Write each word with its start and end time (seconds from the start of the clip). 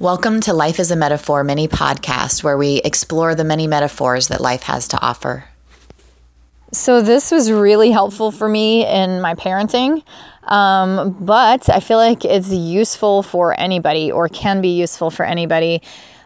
Welcome 0.00 0.40
to 0.40 0.52
Life 0.52 0.80
is 0.80 0.90
a 0.90 0.96
Metaphor 0.96 1.44
mini 1.44 1.68
podcast 1.68 2.42
where 2.42 2.58
we 2.58 2.78
explore 2.78 3.36
the 3.36 3.44
many 3.44 3.68
metaphors 3.68 4.26
that 4.26 4.40
life 4.40 4.64
has 4.64 4.88
to 4.88 5.00
offer. 5.00 5.44
So, 6.72 7.00
this 7.00 7.30
was 7.30 7.48
really 7.48 7.92
helpful 7.92 8.32
for 8.32 8.48
me 8.48 8.84
in 8.84 9.20
my 9.20 9.34
parenting, 9.36 10.02
um, 10.48 11.16
but 11.20 11.68
I 11.68 11.78
feel 11.78 11.98
like 11.98 12.24
it's 12.24 12.50
useful 12.50 13.22
for 13.22 13.58
anybody 13.58 14.10
or 14.10 14.28
can 14.28 14.60
be 14.60 14.76
useful 14.76 15.12
for 15.12 15.24
anybody 15.24 15.80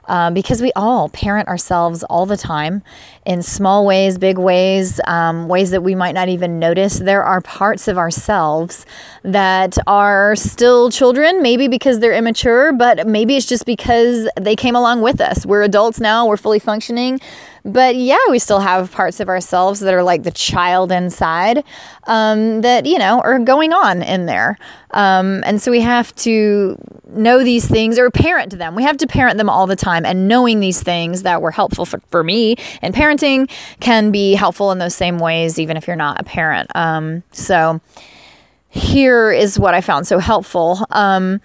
uh, 0.09 0.31
because 0.31 0.61
we 0.61 0.73
all 0.75 1.09
parent 1.11 1.49
ourselves 1.49 2.03
all 2.05 2.27
the 2.27 2.37
time 2.37 2.83
in 3.25 3.43
small 3.43 3.87
ways, 3.87 4.19
big 4.19 4.39
ways, 4.39 5.01
um, 5.07 5.49
ways 5.49 5.71
that 5.71 5.83
we 5.83 5.95
might 5.95 6.13
not 6.13 6.29
even 6.29 6.59
notice. 6.59 6.99
There 6.99 7.23
are 7.23 7.41
parts 7.41 7.87
of 7.87 7.99
ourselves 7.99 8.87
that 9.23 9.77
are 9.87 10.35
still 10.35 10.91
children, 10.91 11.43
maybe 11.43 11.69
because 11.69 12.01
they're 12.01 12.15
immature, 12.15 12.73
but 12.73 13.07
maybe 13.07 13.37
it's 13.37 13.47
just 13.47 13.67
because 13.67 14.29
they 14.41 14.57
came 14.57 14.75
along 14.75 15.03
with 15.03 15.21
us. 15.21 15.45
We're 15.45 15.63
adults 15.63 16.01
now, 16.01 16.27
we're 16.27 16.37
fully 16.39 16.59
functioning. 16.59 17.21
But 17.69 17.97
yeah, 17.97 18.19
we 18.31 18.39
still 18.39 18.61
have 18.61 18.91
parts 18.91 19.21
of 19.21 19.29
ourselves 19.29 19.81
that 19.81 19.93
are 19.95 20.03
like 20.03 20.23
the 20.23 20.31
child 20.31 20.91
inside 20.91 21.65
um, 22.05 22.63
that, 22.63 22.87
you 22.87 22.99
know, 22.99 23.21
are 23.21 23.39
going 23.39 23.73
on 23.73 24.03
in 24.03 24.27
there. 24.27 24.59
Um, 24.93 25.43
and 25.45 25.61
so 25.61 25.71
we 25.71 25.81
have 25.81 26.15
to 26.17 26.77
know 27.11 27.45
these 27.45 27.67
things 27.67 27.99
or 27.99 28.11
parent 28.11 28.59
them. 28.59 28.75
We 28.75 28.83
have 28.83 28.97
to 28.99 29.07
parent 29.07 29.37
them 29.39 29.51
all 29.51 29.67
the 29.67 29.77
time. 29.77 30.07
And 30.07 30.29
knowing 30.29 30.61
these 30.61 30.83
things 30.83 31.23
that 31.23 31.43
were 31.43 31.51
helpful 31.51 31.85
for, 31.85 32.01
for 32.09 32.25
me 32.25 32.57
and 32.83 32.95
parenting 32.95 33.51
can 33.81 34.11
be 34.11 34.35
helpful 34.35 34.73
in 34.73 34.79
those 34.79 34.95
same 34.95 35.19
ways, 35.19 35.59
even 35.59 35.77
if 35.77 35.87
you're 35.87 35.97
not 35.97 36.21
a 36.21 36.25
parent. 36.25 36.71
Um, 36.75 37.23
so 37.33 37.81
here 38.69 39.31
is 39.31 39.59
what 39.59 39.75
I 39.75 39.81
found 39.81 40.07
so 40.07 40.19
helpful. 40.19 40.87
Um, 40.91 41.41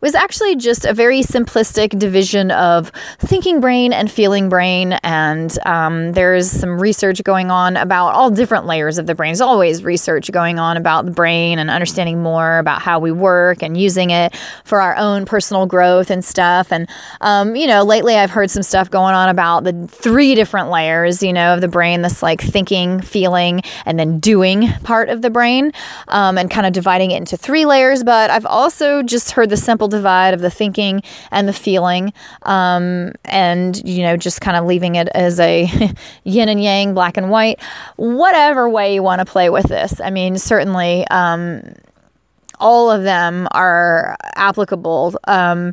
was 0.00 0.14
actually 0.14 0.56
just 0.56 0.84
a 0.84 0.92
very 0.92 1.20
simplistic 1.20 1.98
division 1.98 2.50
of 2.50 2.92
thinking 3.18 3.60
brain 3.60 3.92
and 3.92 4.10
feeling 4.10 4.48
brain. 4.48 4.92
And 5.02 5.56
um, 5.66 6.12
there's 6.12 6.50
some 6.50 6.80
research 6.80 7.22
going 7.24 7.50
on 7.50 7.76
about 7.76 8.10
all 8.10 8.30
different 8.30 8.66
layers 8.66 8.98
of 8.98 9.06
the 9.06 9.14
brain. 9.14 9.30
There's 9.30 9.40
always 9.40 9.82
research 9.82 10.30
going 10.30 10.58
on 10.58 10.76
about 10.76 11.04
the 11.04 11.10
brain 11.10 11.58
and 11.58 11.70
understanding 11.70 12.22
more 12.22 12.58
about 12.58 12.80
how 12.82 12.98
we 12.98 13.12
work 13.12 13.62
and 13.62 13.76
using 13.76 14.10
it 14.10 14.36
for 14.64 14.80
our 14.80 14.96
own 14.96 15.24
personal 15.24 15.66
growth 15.66 16.10
and 16.10 16.24
stuff. 16.24 16.72
And, 16.72 16.88
um, 17.20 17.56
you 17.56 17.66
know, 17.66 17.82
lately 17.82 18.14
I've 18.14 18.30
heard 18.30 18.50
some 18.50 18.62
stuff 18.62 18.90
going 18.90 19.14
on 19.14 19.28
about 19.28 19.64
the 19.64 19.88
three 19.88 20.34
different 20.34 20.70
layers, 20.70 21.22
you 21.22 21.32
know, 21.32 21.54
of 21.54 21.60
the 21.60 21.68
brain 21.68 22.02
this 22.02 22.22
like 22.22 22.40
thinking, 22.40 23.00
feeling, 23.00 23.62
and 23.84 23.98
then 23.98 24.20
doing 24.20 24.68
part 24.84 25.08
of 25.08 25.22
the 25.22 25.30
brain 25.30 25.72
um, 26.08 26.38
and 26.38 26.50
kind 26.50 26.66
of 26.66 26.72
dividing 26.72 27.10
it 27.10 27.16
into 27.16 27.36
three 27.36 27.66
layers. 27.66 28.04
But 28.04 28.30
I've 28.30 28.46
also 28.46 29.02
just 29.02 29.32
heard 29.32 29.50
the 29.50 29.56
simple 29.56 29.87
divide 29.88 30.34
of 30.34 30.40
the 30.40 30.50
thinking 30.50 31.02
and 31.30 31.48
the 31.48 31.52
feeling, 31.52 32.12
um, 32.42 33.12
and 33.24 33.76
you 33.88 34.02
know, 34.02 34.16
just 34.16 34.40
kind 34.40 34.56
of 34.56 34.64
leaving 34.64 34.94
it 34.94 35.08
as 35.14 35.40
a 35.40 35.68
yin 36.24 36.48
and 36.48 36.62
yang, 36.62 36.94
black 36.94 37.16
and 37.16 37.30
white, 37.30 37.60
whatever 37.96 38.68
way 38.68 38.94
you 38.94 39.02
want 39.02 39.20
to 39.20 39.24
play 39.24 39.50
with 39.50 39.66
this. 39.66 40.00
I 40.00 40.10
mean, 40.10 40.38
certainly, 40.38 41.06
um, 41.08 41.62
all 42.60 42.90
of 42.90 43.02
them 43.02 43.48
are 43.52 44.16
applicable. 44.34 45.18
Um, 45.24 45.72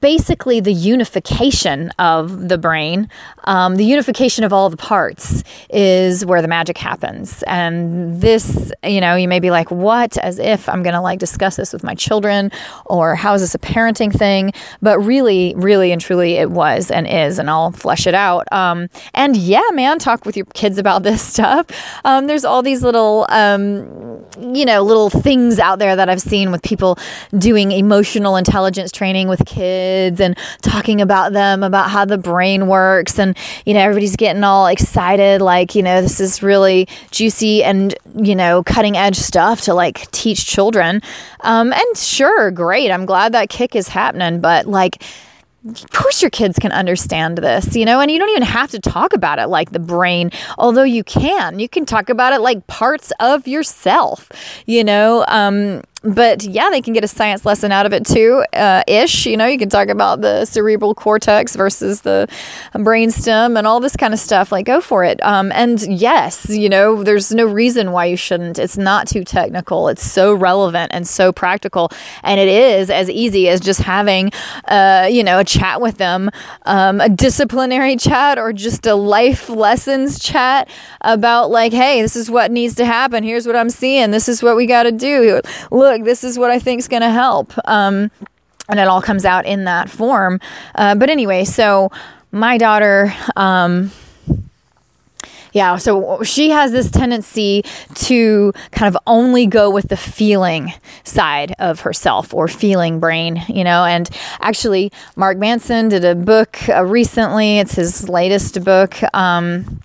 basically 0.00 0.60
the 0.60 0.72
unification 0.72 1.90
of 1.98 2.48
the 2.48 2.58
brain, 2.58 3.08
um, 3.44 3.76
the 3.76 3.84
unification 3.84 4.44
of 4.44 4.52
all 4.52 4.70
the 4.70 4.76
parts 4.76 5.42
is 5.70 6.24
where 6.24 6.40
the 6.40 6.48
magic 6.48 6.78
happens. 6.78 7.42
And 7.44 8.20
this, 8.20 8.72
you 8.84 9.00
know, 9.00 9.16
you 9.16 9.26
may 9.26 9.40
be 9.40 9.50
like, 9.50 9.70
what? 9.70 10.16
As 10.18 10.38
if 10.38 10.68
I'm 10.68 10.82
going 10.82 10.94
to 10.94 11.00
like 11.00 11.18
discuss 11.18 11.56
this 11.56 11.72
with 11.72 11.82
my 11.82 11.94
children 11.94 12.52
or 12.86 13.14
how 13.16 13.34
is 13.34 13.40
this 13.40 13.54
a 13.54 13.58
parenting 13.58 14.16
thing? 14.16 14.52
But 14.80 15.00
really, 15.00 15.54
really 15.56 15.90
and 15.92 16.00
truly 16.00 16.34
it 16.34 16.50
was 16.50 16.90
and 16.90 17.06
is, 17.06 17.38
and 17.38 17.50
I'll 17.50 17.72
flesh 17.72 18.06
it 18.06 18.14
out. 18.14 18.50
Um, 18.52 18.88
and 19.12 19.36
yeah, 19.36 19.62
man, 19.72 19.98
talk 19.98 20.24
with 20.24 20.36
your 20.36 20.46
kids 20.54 20.78
about 20.78 21.02
this 21.02 21.22
stuff. 21.34 21.66
Um, 22.04 22.26
there's 22.26 22.44
all 22.44 22.62
these 22.62 22.82
little, 22.82 23.26
um, 23.28 24.24
you 24.40 24.64
know, 24.64 24.82
little 24.82 25.10
things 25.10 25.58
out 25.58 25.78
there 25.78 25.96
that 25.96 26.08
I've 26.08 26.22
seen 26.22 26.52
with 26.52 26.62
people 26.62 26.96
doing 27.36 27.72
emotional 27.72 28.36
intelligence 28.36 28.92
training 28.92 29.28
with 29.28 29.44
kids 29.46 29.63
kids 29.64 30.20
and 30.20 30.36
talking 30.62 31.00
about 31.00 31.32
them, 31.32 31.62
about 31.62 31.90
how 31.90 32.04
the 32.04 32.18
brain 32.18 32.66
works. 32.66 33.18
And, 33.18 33.36
you 33.64 33.74
know, 33.74 33.80
everybody's 33.80 34.16
getting 34.16 34.44
all 34.44 34.66
excited, 34.66 35.40
like, 35.40 35.74
you 35.74 35.82
know, 35.82 36.02
this 36.02 36.20
is 36.20 36.42
really 36.42 36.88
juicy 37.10 37.64
and, 37.64 37.94
you 38.16 38.34
know, 38.34 38.62
cutting 38.62 38.96
edge 38.96 39.16
stuff 39.16 39.62
to 39.62 39.74
like 39.74 40.10
teach 40.10 40.46
children. 40.46 41.00
Um, 41.40 41.72
and 41.72 41.96
sure, 41.96 42.50
great. 42.50 42.90
I'm 42.90 43.06
glad 43.06 43.32
that 43.32 43.48
kick 43.48 43.74
is 43.74 43.88
happening. 43.88 44.40
But 44.40 44.66
like, 44.66 45.02
of 45.66 45.90
course 45.92 46.20
your 46.20 46.30
kids 46.30 46.58
can 46.58 46.72
understand 46.72 47.38
this, 47.38 47.74
you 47.74 47.86
know, 47.86 48.00
and 48.00 48.10
you 48.10 48.18
don't 48.18 48.28
even 48.28 48.42
have 48.42 48.70
to 48.72 48.78
talk 48.78 49.14
about 49.14 49.38
it 49.38 49.46
like 49.46 49.70
the 49.70 49.78
brain, 49.78 50.30
although 50.58 50.82
you 50.82 51.02
can. 51.02 51.58
You 51.58 51.70
can 51.70 51.86
talk 51.86 52.10
about 52.10 52.34
it 52.34 52.40
like 52.40 52.66
parts 52.66 53.12
of 53.18 53.48
yourself, 53.48 54.30
you 54.66 54.84
know. 54.84 55.24
Um, 55.26 55.82
but 56.04 56.44
yeah, 56.44 56.68
they 56.70 56.82
can 56.82 56.92
get 56.92 57.02
a 57.02 57.08
science 57.08 57.46
lesson 57.46 57.72
out 57.72 57.86
of 57.86 57.92
it 57.92 58.04
too, 58.04 58.44
uh, 58.52 58.82
ish. 58.86 59.26
You 59.26 59.36
know, 59.36 59.46
you 59.46 59.58
can 59.58 59.70
talk 59.70 59.88
about 59.88 60.20
the 60.20 60.44
cerebral 60.44 60.94
cortex 60.94 61.56
versus 61.56 62.02
the 62.02 62.28
brainstem 62.74 63.56
and 63.56 63.66
all 63.66 63.80
this 63.80 63.96
kind 63.96 64.12
of 64.12 64.20
stuff. 64.20 64.52
Like, 64.52 64.66
go 64.66 64.80
for 64.80 65.02
it. 65.04 65.22
Um, 65.24 65.50
and 65.52 65.80
yes, 65.82 66.48
you 66.50 66.68
know, 66.68 67.02
there's 67.02 67.32
no 67.32 67.46
reason 67.46 67.92
why 67.92 68.04
you 68.04 68.16
shouldn't. 68.16 68.58
It's 68.58 68.76
not 68.76 69.08
too 69.08 69.24
technical. 69.24 69.88
It's 69.88 70.04
so 70.04 70.34
relevant 70.34 70.92
and 70.92 71.08
so 71.08 71.32
practical, 71.32 71.90
and 72.22 72.38
it 72.38 72.48
is 72.48 72.90
as 72.90 73.08
easy 73.08 73.48
as 73.48 73.60
just 73.60 73.80
having, 73.80 74.30
uh, 74.68 75.08
you 75.10 75.24
know, 75.24 75.38
a 75.38 75.44
chat 75.44 75.80
with 75.80 75.96
them, 75.96 76.30
um, 76.66 77.00
a 77.00 77.08
disciplinary 77.08 77.96
chat 77.96 78.38
or 78.38 78.52
just 78.52 78.86
a 78.86 78.94
life 78.94 79.48
lessons 79.48 80.18
chat 80.18 80.68
about 81.00 81.50
like, 81.50 81.72
hey, 81.72 82.02
this 82.02 82.14
is 82.14 82.30
what 82.30 82.50
needs 82.50 82.74
to 82.74 82.84
happen. 82.84 83.24
Here's 83.24 83.46
what 83.46 83.56
I'm 83.56 83.70
seeing. 83.70 84.10
This 84.10 84.28
is 84.28 84.42
what 84.42 84.54
we 84.56 84.66
got 84.66 84.82
to 84.82 84.92
do. 84.92 85.40
Look 85.70 85.93
look, 85.96 86.04
this 86.04 86.24
is 86.24 86.38
what 86.38 86.50
I 86.50 86.58
think 86.58 86.80
is 86.80 86.88
going 86.88 87.02
to 87.02 87.10
help. 87.10 87.52
Um, 87.66 88.10
and 88.68 88.80
it 88.80 88.88
all 88.88 89.02
comes 89.02 89.24
out 89.24 89.46
in 89.46 89.64
that 89.64 89.90
form. 89.90 90.40
Uh, 90.74 90.94
but 90.94 91.10
anyway, 91.10 91.44
so 91.44 91.90
my 92.32 92.58
daughter, 92.58 93.14
um, 93.36 93.90
yeah, 95.52 95.76
so 95.76 96.22
she 96.24 96.50
has 96.50 96.72
this 96.72 96.90
tendency 96.90 97.64
to 97.94 98.52
kind 98.72 98.92
of 98.94 99.00
only 99.06 99.46
go 99.46 99.70
with 99.70 99.88
the 99.88 99.96
feeling 99.96 100.72
side 101.04 101.54
of 101.58 101.80
herself 101.80 102.34
or 102.34 102.48
feeling 102.48 102.98
brain, 102.98 103.40
you 103.48 103.62
know. 103.62 103.84
And 103.84 104.10
actually, 104.40 104.90
Mark 105.14 105.38
Manson 105.38 105.88
did 105.88 106.04
a 106.04 106.16
book 106.16 106.58
uh, 106.68 106.84
recently, 106.84 107.58
it's 107.58 107.74
his 107.74 108.08
latest 108.08 108.64
book. 108.64 108.96
Um, 109.14 109.80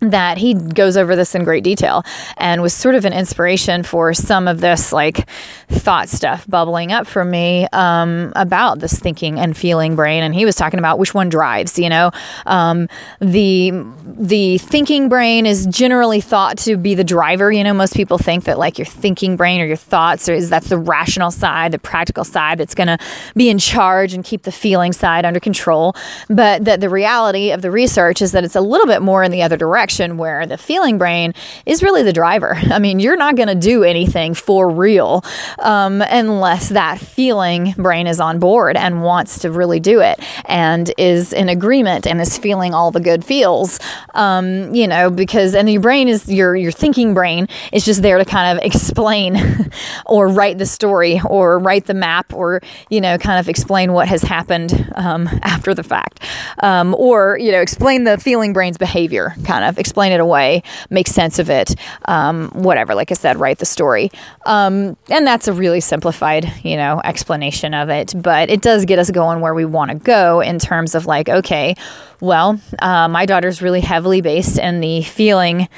that 0.00 0.38
he 0.38 0.54
goes 0.54 0.96
over 0.96 1.14
this 1.14 1.34
in 1.34 1.44
great 1.44 1.62
detail 1.62 2.02
and 2.38 2.62
was 2.62 2.72
sort 2.72 2.94
of 2.94 3.04
an 3.04 3.12
inspiration 3.12 3.82
for 3.82 4.14
some 4.14 4.48
of 4.48 4.60
this 4.60 4.92
like 4.92 5.28
thought 5.68 6.08
stuff 6.08 6.46
bubbling 6.48 6.90
up 6.90 7.06
for 7.06 7.24
me 7.24 7.66
um, 7.72 8.32
about 8.34 8.78
this 8.78 8.98
thinking 8.98 9.38
and 9.38 9.56
feeling 9.56 9.94
brain. 9.96 10.22
And 10.22 10.34
he 10.34 10.46
was 10.46 10.56
talking 10.56 10.78
about 10.78 10.98
which 10.98 11.12
one 11.14 11.28
drives 11.28 11.78
you 11.78 11.88
know? 11.88 12.10
Um, 12.46 12.88
the 13.20 13.72
the 14.04 14.58
thinking 14.58 15.08
brain 15.08 15.44
is 15.44 15.66
generally 15.66 16.20
thought 16.20 16.56
to 16.58 16.76
be 16.76 16.94
the 16.94 17.04
driver. 17.04 17.52
You 17.52 17.62
know 17.62 17.74
most 17.74 17.94
people 17.94 18.16
think 18.16 18.44
that 18.44 18.58
like 18.58 18.78
your 18.78 18.86
thinking 18.86 19.36
brain 19.36 19.60
or 19.60 19.66
your 19.66 19.76
thoughts 19.76 20.28
or 20.28 20.32
is 20.32 20.48
that's 20.48 20.70
the 20.70 20.78
rational 20.78 21.30
side 21.30 21.72
the 21.72 21.78
practical 21.78 22.24
side 22.24 22.58
that's 22.58 22.74
going 22.74 22.86
to 22.86 22.98
be 23.36 23.50
in 23.50 23.58
charge 23.58 24.14
and 24.14 24.24
keep 24.24 24.42
the 24.42 24.52
feeling 24.52 24.92
side 24.92 25.26
under 25.26 25.40
control. 25.40 25.94
But 26.28 26.64
that 26.64 26.80
the 26.80 26.88
reality 26.88 27.50
of 27.50 27.60
the 27.60 27.70
research 27.70 28.22
is 28.22 28.32
that 28.32 28.44
it's 28.44 28.56
a 28.56 28.60
little 28.62 28.86
bit 28.86 29.02
more 29.02 29.22
in 29.22 29.30
the 29.30 29.42
other 29.42 29.58
direction 29.58 29.89
direction 29.90 30.16
where 30.16 30.46
the 30.46 30.56
feeling 30.56 30.98
brain 30.98 31.34
is 31.66 31.82
really 31.82 32.02
the 32.02 32.12
driver. 32.12 32.54
I 32.70 32.78
mean, 32.78 33.00
you're 33.00 33.16
not 33.16 33.36
going 33.36 33.48
to 33.48 33.54
do 33.54 33.82
anything 33.82 34.34
for 34.34 34.70
real 34.70 35.24
um, 35.58 36.02
unless 36.02 36.68
that 36.70 36.98
feeling 36.98 37.74
brain 37.76 38.06
is 38.06 38.20
on 38.20 38.38
board 38.38 38.76
and 38.76 39.02
wants 39.02 39.40
to 39.40 39.50
really 39.50 39.80
do 39.80 40.00
it 40.00 40.20
and 40.44 40.92
is 40.96 41.32
in 41.32 41.48
agreement 41.48 42.06
and 42.06 42.20
is 42.20 42.38
feeling 42.38 42.72
all 42.72 42.90
the 42.90 43.00
good 43.00 43.24
feels. 43.24 43.80
Um, 44.14 44.74
you 44.74 44.86
know, 44.86 45.10
because 45.10 45.54
and 45.54 45.68
your 45.70 45.82
brain 45.82 46.08
is 46.08 46.28
your 46.28 46.54
your 46.54 46.72
thinking 46.72 47.14
brain 47.14 47.48
is 47.72 47.84
just 47.84 48.02
there 48.02 48.18
to 48.18 48.24
kind 48.24 48.56
of 48.56 48.64
explain 48.64 49.36
or 50.06 50.28
write 50.28 50.58
the 50.58 50.66
story 50.66 51.20
or 51.24 51.58
write 51.58 51.86
the 51.86 51.94
map 51.94 52.32
or 52.32 52.60
you 52.90 53.00
know 53.00 53.18
kind 53.18 53.40
of 53.40 53.48
explain 53.48 53.92
what 53.92 54.06
has 54.08 54.22
happened 54.22 54.92
um, 54.94 55.28
after 55.42 55.74
the 55.74 55.82
fact 55.82 56.20
um, 56.62 56.94
or 56.94 57.38
you 57.38 57.50
know 57.50 57.60
explain 57.60 58.04
the 58.04 58.18
feeling 58.18 58.52
brain's 58.52 58.78
behavior 58.78 59.34
kind 59.44 59.64
of 59.64 59.79
explain 59.80 60.12
it 60.12 60.20
away, 60.20 60.62
make 60.90 61.08
sense 61.08 61.38
of 61.38 61.50
it, 61.50 61.74
um, 62.04 62.50
whatever. 62.50 62.94
Like 62.94 63.10
I 63.10 63.14
said, 63.14 63.38
write 63.38 63.58
the 63.58 63.66
story. 63.66 64.10
Um, 64.46 64.96
and 65.08 65.26
that's 65.26 65.48
a 65.48 65.52
really 65.52 65.80
simplified, 65.80 66.52
you 66.62 66.76
know, 66.76 67.00
explanation 67.02 67.74
of 67.74 67.88
it. 67.88 68.12
But 68.14 68.50
it 68.50 68.60
does 68.62 68.84
get 68.84 68.98
us 68.98 69.10
going 69.10 69.40
where 69.40 69.54
we 69.54 69.64
want 69.64 69.90
to 69.90 69.96
go 69.96 70.40
in 70.40 70.58
terms 70.58 70.94
of 70.94 71.06
like, 71.06 71.28
okay, 71.28 71.74
well, 72.20 72.60
uh, 72.80 73.08
my 73.08 73.26
daughter's 73.26 73.62
really 73.62 73.80
heavily 73.80 74.20
based 74.20 74.58
in 74.58 74.80
the 74.80 75.02
feeling 75.02 75.68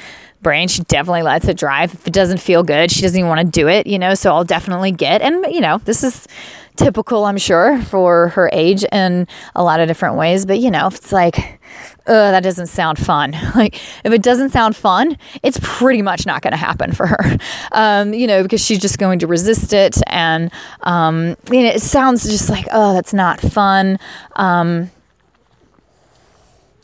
brain. 0.41 0.67
She 0.67 0.83
definitely 0.83 1.23
lets 1.23 1.47
it 1.47 1.57
drive. 1.57 1.93
If 1.93 2.05
it 2.05 2.13
doesn't 2.13 2.39
feel 2.39 2.63
good, 2.63 2.91
she 2.91 3.01
doesn't 3.01 3.17
even 3.17 3.29
want 3.29 3.39
to 3.39 3.47
do 3.47 3.67
it, 3.67 3.87
you 3.87 3.97
know. 3.97 4.13
So 4.13 4.31
I'll 4.31 4.43
definitely 4.43 4.91
get, 4.91 5.21
and 5.21 5.45
you 5.51 5.61
know, 5.61 5.79
this 5.79 6.03
is 6.03 6.27
typical, 6.75 7.25
I'm 7.25 7.37
sure, 7.37 7.81
for 7.83 8.29
her 8.29 8.49
age 8.51 8.83
in 8.91 9.27
a 9.55 9.63
lot 9.63 9.79
of 9.79 9.87
different 9.87 10.17
ways. 10.17 10.45
But 10.45 10.59
you 10.59 10.69
know, 10.69 10.87
it's 10.87 11.11
like, 11.11 11.59
that 12.05 12.43
doesn't 12.43 12.67
sound 12.67 12.97
fun. 12.97 13.35
Like, 13.53 13.75
if 14.03 14.11
it 14.11 14.23
doesn't 14.23 14.49
sound 14.49 14.75
fun, 14.75 15.15
it's 15.43 15.59
pretty 15.61 16.01
much 16.01 16.25
not 16.25 16.41
going 16.41 16.51
to 16.51 16.57
happen 16.57 16.91
for 16.91 17.05
her, 17.05 17.37
um, 17.71 18.11
you 18.13 18.25
know, 18.25 18.41
because 18.41 18.65
she's 18.65 18.79
just 18.79 18.97
going 18.97 19.19
to 19.19 19.27
resist 19.27 19.73
it. 19.73 20.01
And, 20.07 20.51
um, 20.81 21.37
you 21.51 21.61
know, 21.61 21.69
it 21.69 21.81
sounds 21.81 22.23
just 22.23 22.49
like, 22.49 22.65
oh, 22.71 22.93
that's 22.93 23.13
not 23.13 23.39
fun. 23.39 23.99
Um, 24.37 24.89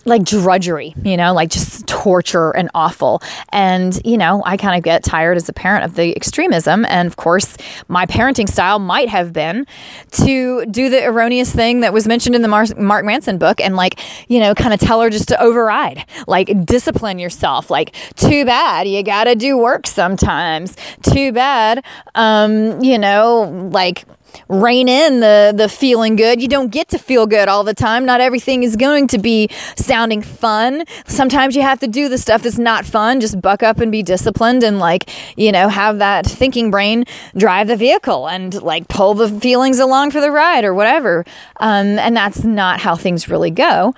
like 0.09 0.23
drudgery, 0.23 0.93
you 1.03 1.15
know, 1.15 1.33
like 1.33 1.49
just 1.49 1.87
torture 1.87 2.51
and 2.51 2.69
awful. 2.73 3.21
And, 3.53 3.99
you 4.03 4.17
know, 4.17 4.43
I 4.45 4.57
kind 4.57 4.77
of 4.77 4.83
get 4.83 5.03
tired 5.03 5.37
as 5.37 5.47
a 5.47 5.53
parent 5.53 5.85
of 5.85 5.95
the 5.95 6.15
extremism. 6.15 6.85
And 6.85 7.07
of 7.07 7.15
course, 7.15 7.55
my 7.87 8.05
parenting 8.05 8.49
style 8.49 8.79
might 8.79 9.09
have 9.09 9.31
been 9.31 9.65
to 10.11 10.65
do 10.65 10.89
the 10.89 11.05
erroneous 11.05 11.53
thing 11.53 11.81
that 11.81 11.93
was 11.93 12.07
mentioned 12.07 12.35
in 12.35 12.41
the 12.41 12.47
Mar- 12.47 12.65
Mark 12.77 13.05
Manson 13.05 13.37
book 13.37 13.61
and, 13.61 13.75
like, 13.75 13.99
you 14.27 14.39
know, 14.39 14.53
kind 14.53 14.73
of 14.73 14.79
tell 14.79 15.01
her 15.01 15.09
just 15.09 15.29
to 15.29 15.41
override, 15.41 16.05
like, 16.27 16.65
discipline 16.65 17.19
yourself. 17.19 17.69
Like, 17.69 17.95
too 18.15 18.45
bad 18.45 18.87
you 18.87 19.03
got 19.03 19.25
to 19.25 19.35
do 19.35 19.57
work 19.57 19.87
sometimes. 19.87 20.75
Too 21.03 21.31
bad, 21.31 21.83
um, 22.15 22.81
you 22.83 22.97
know, 22.97 23.69
like, 23.71 24.05
rein 24.47 24.89
in 24.89 25.19
the 25.19 25.53
the 25.55 25.69
feeling 25.69 26.15
good. 26.15 26.41
You 26.41 26.47
don't 26.47 26.69
get 26.69 26.89
to 26.89 26.99
feel 26.99 27.27
good 27.27 27.47
all 27.47 27.63
the 27.63 27.73
time. 27.73 28.05
Not 28.05 28.21
everything 28.21 28.63
is 28.63 28.75
going 28.75 29.07
to 29.09 29.17
be 29.17 29.49
sounding 29.75 30.21
fun. 30.21 30.83
Sometimes 31.05 31.55
you 31.55 31.61
have 31.61 31.79
to 31.79 31.87
do 31.87 32.09
the 32.09 32.17
stuff 32.17 32.43
that's 32.43 32.57
not 32.57 32.85
fun. 32.85 33.19
Just 33.19 33.41
buck 33.41 33.63
up 33.63 33.79
and 33.79 33.91
be 33.91 34.03
disciplined 34.03 34.63
and 34.63 34.79
like, 34.79 35.09
you 35.37 35.51
know, 35.51 35.69
have 35.69 35.99
that 35.99 36.25
thinking 36.25 36.71
brain 36.71 37.05
drive 37.37 37.67
the 37.67 37.75
vehicle 37.75 38.27
and 38.27 38.61
like 38.61 38.87
pull 38.87 39.13
the 39.13 39.29
feelings 39.29 39.79
along 39.79 40.11
for 40.11 40.21
the 40.21 40.31
ride 40.31 40.65
or 40.65 40.73
whatever. 40.73 41.25
Um, 41.57 41.99
and 41.99 42.15
that's 42.15 42.43
not 42.43 42.79
how 42.79 42.95
things 42.95 43.29
really 43.29 43.51
go. 43.51 43.93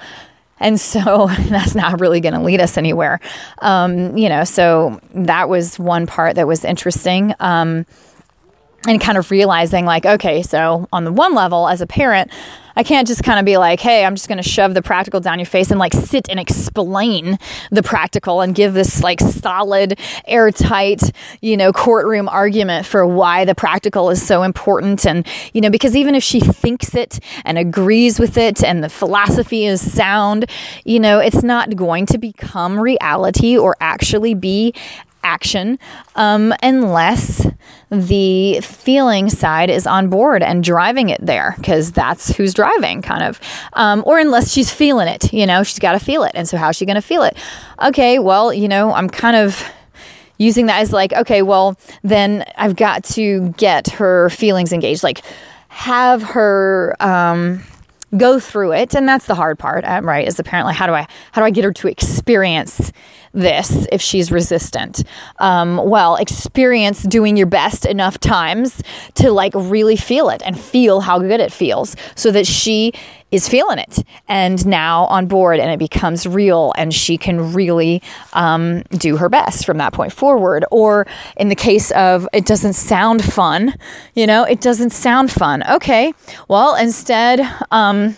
And 0.62 0.80
so 0.80 1.28
that's 1.50 1.76
not 1.76 2.00
really 2.00 2.22
going 2.22 2.34
to 2.34 2.40
lead 2.40 2.62
us 2.62 2.78
anywhere. 2.78 3.20
Um, 3.60 4.16
you 4.16 4.30
know, 4.30 4.46
so 4.46 5.02
that 5.14 5.50
was 5.50 5.78
one 5.78 6.08
part 6.08 6.36
that 6.36 6.48
was 6.48 6.64
interesting. 6.64 7.34
Um, 7.40 7.86
and 8.88 9.00
kind 9.00 9.18
of 9.18 9.30
realizing 9.32 9.86
like 9.86 10.06
okay 10.06 10.42
so 10.42 10.88
on 10.92 11.04
the 11.04 11.12
one 11.12 11.34
level 11.34 11.68
as 11.68 11.82
a 11.82 11.88
parent 11.88 12.32
i 12.76 12.84
can't 12.84 13.08
just 13.08 13.24
kind 13.24 13.40
of 13.40 13.46
be 13.46 13.58
like 13.58 13.80
hey 13.80 14.04
i'm 14.06 14.16
just 14.16 14.28
going 14.28 14.42
to 14.42 14.48
shove 14.48 14.74
the 14.74 14.82
practical 14.82 15.20
down 15.20 15.38
your 15.38 15.46
face 15.46 15.70
and 15.70 15.80
like 15.80 15.94
sit 15.94 16.28
and 16.30 16.40
explain 16.40 17.38
the 17.70 17.84
practical 17.84 18.42
and 18.42 18.56
give 18.56 18.74
this 18.74 19.04
like 19.04 19.20
solid 19.20 20.00
airtight 20.26 21.12
you 21.42 21.56
know 21.56 21.72
courtroom 21.72 22.28
argument 22.30 22.86
for 22.86 23.06
why 23.06 23.46
the 23.46 23.56
practical 23.56 24.10
is 24.10 24.26
so 24.26 24.44
important. 24.44 25.06
And 25.06 25.28
you 25.54 25.62
know 25.62 25.70
because 25.70 25.96
even 25.96 26.16
if 26.16 26.24
she 26.24 26.40
thinks 26.40 26.96
it 26.96 27.20
and 27.46 27.58
agrees 27.58 28.20
with 28.20 28.38
it 28.38 28.64
and 28.64 28.84
the 28.84 28.90
philosophy 28.90 29.66
is 29.66 29.82
sound 29.82 30.46
you 30.86 31.00
know 31.00 31.20
it's 31.20 31.44
not 31.44 31.76
going 31.76 32.06
to 32.08 32.18
become 32.18 32.80
reality 32.80 33.58
or 33.58 33.76
actually 33.80 34.34
be 34.34 34.74
action 35.24 35.80
um, 36.16 36.54
unless 36.64 37.48
the 37.90 38.60
feeling 38.62 39.30
side 39.30 39.70
is 39.70 39.86
on 39.86 40.10
board 40.10 40.42
and 40.42 40.64
driving 40.64 41.10
it 41.10 41.24
there 41.26 41.56
because 41.58 41.92
that's 41.92 42.36
who's 42.36 42.54
driving 42.54 43.02
kind 43.02 43.24
of. 43.24 43.40
Um, 43.74 44.04
or 44.06 44.20
unless 44.20 44.52
she's 44.52 44.72
feeling 44.72 45.08
it 45.08 45.34
you 45.34 45.46
know 45.46 45.64
she's 45.64 45.80
got 45.80 45.94
to 45.94 46.00
feel 46.00 46.24
it. 46.24 46.32
And 46.36 46.48
so 46.48 46.58
how's 46.58 46.76
she 46.76 46.86
going 46.86 46.96
to 46.96 47.02
feel 47.02 47.24
it? 47.24 47.38
Okay 47.82 48.20
well 48.20 48.54
you 48.54 48.68
know 48.68 48.94
i'm 48.94 49.10
kind 49.10 49.36
of 49.36 49.64
using 50.38 50.66
that 50.68 50.82
as 50.82 50.92
like 50.92 51.14
okay 51.14 51.42
well 51.42 51.78
then 52.04 52.46
i've 52.58 52.76
got 52.76 53.04
to 53.04 53.50
get 53.58 53.88
her 53.90 54.30
feelings 54.30 54.74
engaged 54.74 55.04
like 55.04 55.22
have 55.68 56.22
her 56.22 56.96
um, 57.00 57.64
go 58.18 58.40
through 58.40 58.74
it. 58.74 58.94
And 58.94 59.08
that's 59.08 59.26
the 59.26 59.36
hard 59.36 59.58
part 59.58 59.86
um, 59.86 60.06
right 60.06 60.28
is 60.28 60.38
apparently 60.40 60.74
how 60.74 60.86
do 60.86 60.94
i 60.94 61.08
how 61.32 61.42
do 61.42 61.46
i 61.46 61.50
get 61.50 61.64
her 61.64 61.72
to 61.72 61.88
experience 61.88 62.92
this 63.34 63.88
if 63.92 64.02
she's 64.02 64.32
resistant. 64.32 65.04
Um, 65.40 65.78
well 65.78 66.16
experience 66.16 67.04
doing 67.04 67.38
your 67.38 67.48
best 67.48 67.86
enough 67.86 68.20
times 68.20 68.82
to 69.16 69.32
like 69.32 69.54
really 69.56 69.96
feel 69.96 70.30
it 70.30 70.42
and 70.46 70.60
feel 70.60 71.02
how 71.02 71.20
good 71.20 71.40
it 71.40 71.52
feels 71.52 71.96
so 72.16 72.32
that 72.32 72.46
she 72.46 72.94
is 73.32 73.48
feeling 73.48 73.80
it 73.80 74.04
and 74.28 74.66
now 74.66 75.06
on 75.06 75.26
board 75.26 75.60
and 75.60 75.72
it 75.72 75.80
becomes 75.80 76.28
real 76.28 76.74
and 76.78 76.94
she 76.94 77.18
can 77.18 77.54
really 77.54 78.02
um, 78.34 78.82
do 78.98 79.16
her 79.16 79.30
best 79.30 79.66
from 79.66 79.78
that 79.78 79.94
point 79.94 80.12
forward. 80.12 80.66
Or 80.70 81.08
in 81.38 81.48
the 81.48 81.56
case 81.56 81.92
of 81.92 82.28
it 82.34 82.46
doesn't 82.46 82.74
sound 82.74 83.24
fun 83.24 83.74
you 84.16 84.28
know 84.28 84.44
it 84.44 84.62
doesn't 84.62 84.92
sound 84.92 85.32
fun. 85.32 85.64
Okay 85.70 86.14
well 86.48 86.76
instead 86.76 87.40
um, 87.72 88.16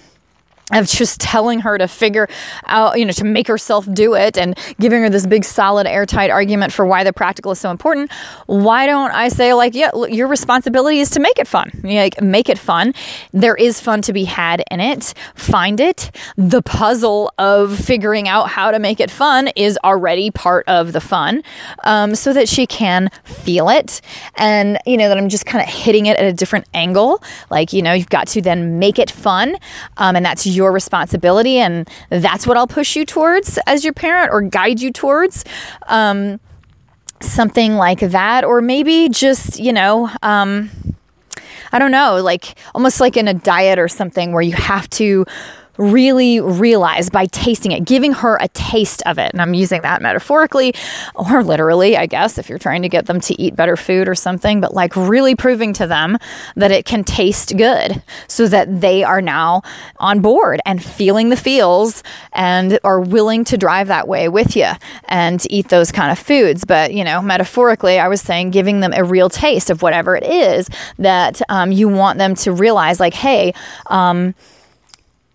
of 0.74 0.88
just 0.88 1.20
telling 1.20 1.60
her 1.62 1.78
to 1.78 1.88
figure 1.88 2.28
out, 2.66 2.98
you 2.98 3.06
know, 3.06 3.12
to 3.12 3.26
make 3.26 3.48
herself 3.48 3.88
do 3.94 4.14
it 4.14 4.38
and 4.38 4.58
giving 4.80 5.02
her 5.02 5.10
this 5.10 5.26
big, 5.26 5.44
solid, 5.44 5.88
airtight 5.88 6.30
argument 6.30 6.74
for 6.74 6.86
why 6.86 7.04
the 7.04 7.14
practical 7.14 7.52
is 7.52 7.60
so 7.60 7.70
important. 7.70 8.12
Why 8.46 8.86
don't 8.86 9.12
I 9.12 9.30
say, 9.30 9.54
like, 9.54 9.76
yeah, 9.76 9.92
your 10.10 10.28
responsibility 10.28 11.00
is 11.00 11.10
to 11.12 11.20
make 11.20 11.38
it 11.38 11.48
fun? 11.48 11.72
Like, 11.84 12.22
make 12.22 12.50
it 12.50 12.58
fun. 12.58 12.94
There 13.32 13.56
is 13.56 13.80
fun 13.80 14.02
to 14.04 14.14
be 14.14 14.24
had 14.24 14.64
in 14.72 14.80
it. 14.80 15.14
Find 15.36 15.80
it. 15.80 16.12
The 16.38 16.62
puzzle 16.62 17.32
of 17.38 17.78
figuring 17.78 18.28
out 18.28 18.50
how 18.50 18.72
to 18.72 18.80
make 18.80 19.00
it 19.00 19.12
fun 19.12 19.50
is 19.56 19.78
already 19.84 20.32
part 20.32 20.68
of 20.68 20.94
the 20.94 21.02
fun 21.02 21.44
um, 21.84 22.16
so 22.16 22.34
that 22.34 22.48
she 22.48 22.66
can 22.66 23.10
feel 23.24 23.70
it. 23.70 24.02
And, 24.36 24.78
you 24.86 24.98
know, 24.98 25.10
that 25.10 25.18
I'm 25.18 25.30
just 25.30 25.46
kind 25.46 25.62
of 25.62 25.70
hitting 25.74 26.06
it 26.06 26.18
at 26.18 26.26
a 26.26 26.34
different 26.34 26.66
angle. 26.74 27.22
Like, 27.50 27.74
you 27.74 27.82
know, 27.82 27.94
you've 27.94 28.10
got 28.10 28.28
to 28.30 28.42
then 28.42 28.80
make 28.80 28.98
it 28.98 29.12
fun. 29.12 29.58
Um, 29.98 30.16
and 30.16 30.26
that's 30.26 30.46
your 30.46 30.63
responsibility, 30.72 31.58
and 31.58 31.90
that's 32.10 32.48
what 32.48 32.58
I'll 32.58 32.68
push 32.68 32.96
you 32.96 33.06
towards 33.06 33.58
as 33.68 33.84
your 33.84 33.94
parent 33.94 34.32
or 34.32 34.42
guide 34.42 34.82
you 34.82 34.92
towards. 34.92 35.46
Um, 35.88 36.40
something 37.22 37.76
like 37.76 38.00
that, 38.00 38.44
or 38.44 38.62
maybe 38.62 39.08
just, 39.10 39.60
you 39.60 39.72
know, 39.72 40.10
um, 40.22 40.70
I 41.72 41.80
don't 41.80 41.92
know, 41.92 42.22
like 42.22 42.58
almost 42.76 43.00
like 43.00 43.18
in 43.18 43.28
a 43.28 43.34
diet 43.34 43.80
or 43.80 43.88
something 43.88 44.34
where 44.34 44.42
you 44.42 44.54
have 44.54 44.90
to 44.92 45.26
really 45.78 46.40
realize 46.40 47.10
by 47.10 47.26
tasting 47.28 47.72
it, 47.72 47.86
giving 47.86 48.14
her 48.14 48.38
a 48.40 48.48
taste 48.50 49.02
of 49.06 49.18
it. 49.18 49.32
And 49.32 49.42
I'm 49.42 49.54
using 49.54 49.82
that 49.82 50.02
metaphorically 50.02 50.76
or 51.16 51.44
literally, 51.44 51.98
I 51.98 52.06
guess, 52.06 52.38
if 52.38 52.50
you're 52.50 52.60
trying 52.60 52.84
to 52.84 52.90
get 52.90 53.08
them 53.08 53.20
to 53.22 53.42
eat 53.42 53.56
better 53.56 53.76
food 53.76 54.08
or 54.08 54.16
something, 54.16 54.62
but 54.62 54.74
like 54.74 54.96
really 54.96 55.36
proving 55.36 55.74
to 55.74 55.88
them 55.88 56.18
that 56.56 56.72
it 56.72 56.86
can 56.86 57.04
taste 57.04 57.58
good 57.58 58.04
so 58.28 58.48
that 58.48 58.82
they 58.82 59.04
are 59.04 59.22
now 59.22 59.64
on 59.98 60.22
board 60.22 60.62
and 60.66 60.84
feeling 60.84 61.30
the 61.30 61.36
feels 61.36 62.04
and 62.34 62.80
are 62.84 63.00
willing 63.00 63.44
to 63.46 63.58
drive 63.58 63.88
that 63.88 64.08
way 64.08 64.30
with 64.30 64.56
you 64.56 64.70
and 65.06 65.46
eat 65.50 65.70
those 65.70 65.92
kind 65.92 66.12
of 66.12 66.20
foods. 66.20 66.66
But, 66.66 66.94
you 66.94 67.04
know, 67.04 67.22
metaphorically, 67.22 68.00
I 68.00 68.08
was 68.08 68.22
saying 68.22 68.52
giving 68.52 68.80
them 68.80 68.94
a 68.94 69.04
real 69.04 69.30
taste 69.30 69.70
of 69.70 69.82
whatever 69.82 70.16
it 70.16 70.24
is 70.24 70.70
that 71.00 71.42
um, 71.50 71.72
you 71.72 71.90
want 71.90 72.20
them 72.20 72.36
to 72.36 72.52
realize, 72.52 73.00
like, 73.00 73.14
hey, 73.14 73.54
um, 73.88 74.36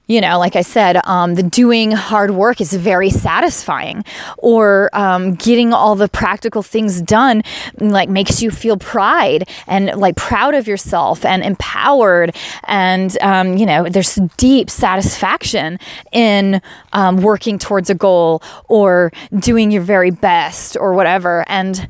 you 0.08 0.20
know, 0.22 0.38
like 0.38 0.56
I 0.56 0.62
said, 0.62 1.00
um, 1.04 1.34
the 1.34 1.42
doing 1.42 1.90
hard 1.92 2.30
work 2.32 2.60
is 2.60 2.72
very 2.72 3.10
satisfying, 3.10 4.04
or 4.38 4.90
um, 4.94 5.34
getting 5.34 5.72
all 5.72 5.94
the 5.94 6.08
practical 6.08 6.62
things 6.62 7.02
done 7.02 7.42
like 7.78 8.08
makes 8.08 8.42
you 8.42 8.50
feel 8.50 8.78
pride 8.78 9.48
and 9.66 9.94
like 10.00 10.16
proud 10.16 10.54
of 10.54 10.66
yourself 10.66 11.24
and 11.24 11.42
empowered, 11.42 12.34
and 12.64 13.16
um, 13.20 13.56
you 13.56 13.66
know, 13.66 13.88
there's 13.88 14.16
deep 14.38 14.70
satisfaction 14.70 15.78
in 16.10 16.60
um, 16.94 17.18
working 17.18 17.58
towards 17.58 17.90
a 17.90 17.94
goal 17.94 18.42
or 18.68 19.12
doing 19.38 19.70
your 19.70 19.82
very 19.82 20.10
best 20.10 20.76
or 20.76 20.94
whatever, 20.94 21.44
and 21.48 21.86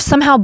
somehow 0.00 0.38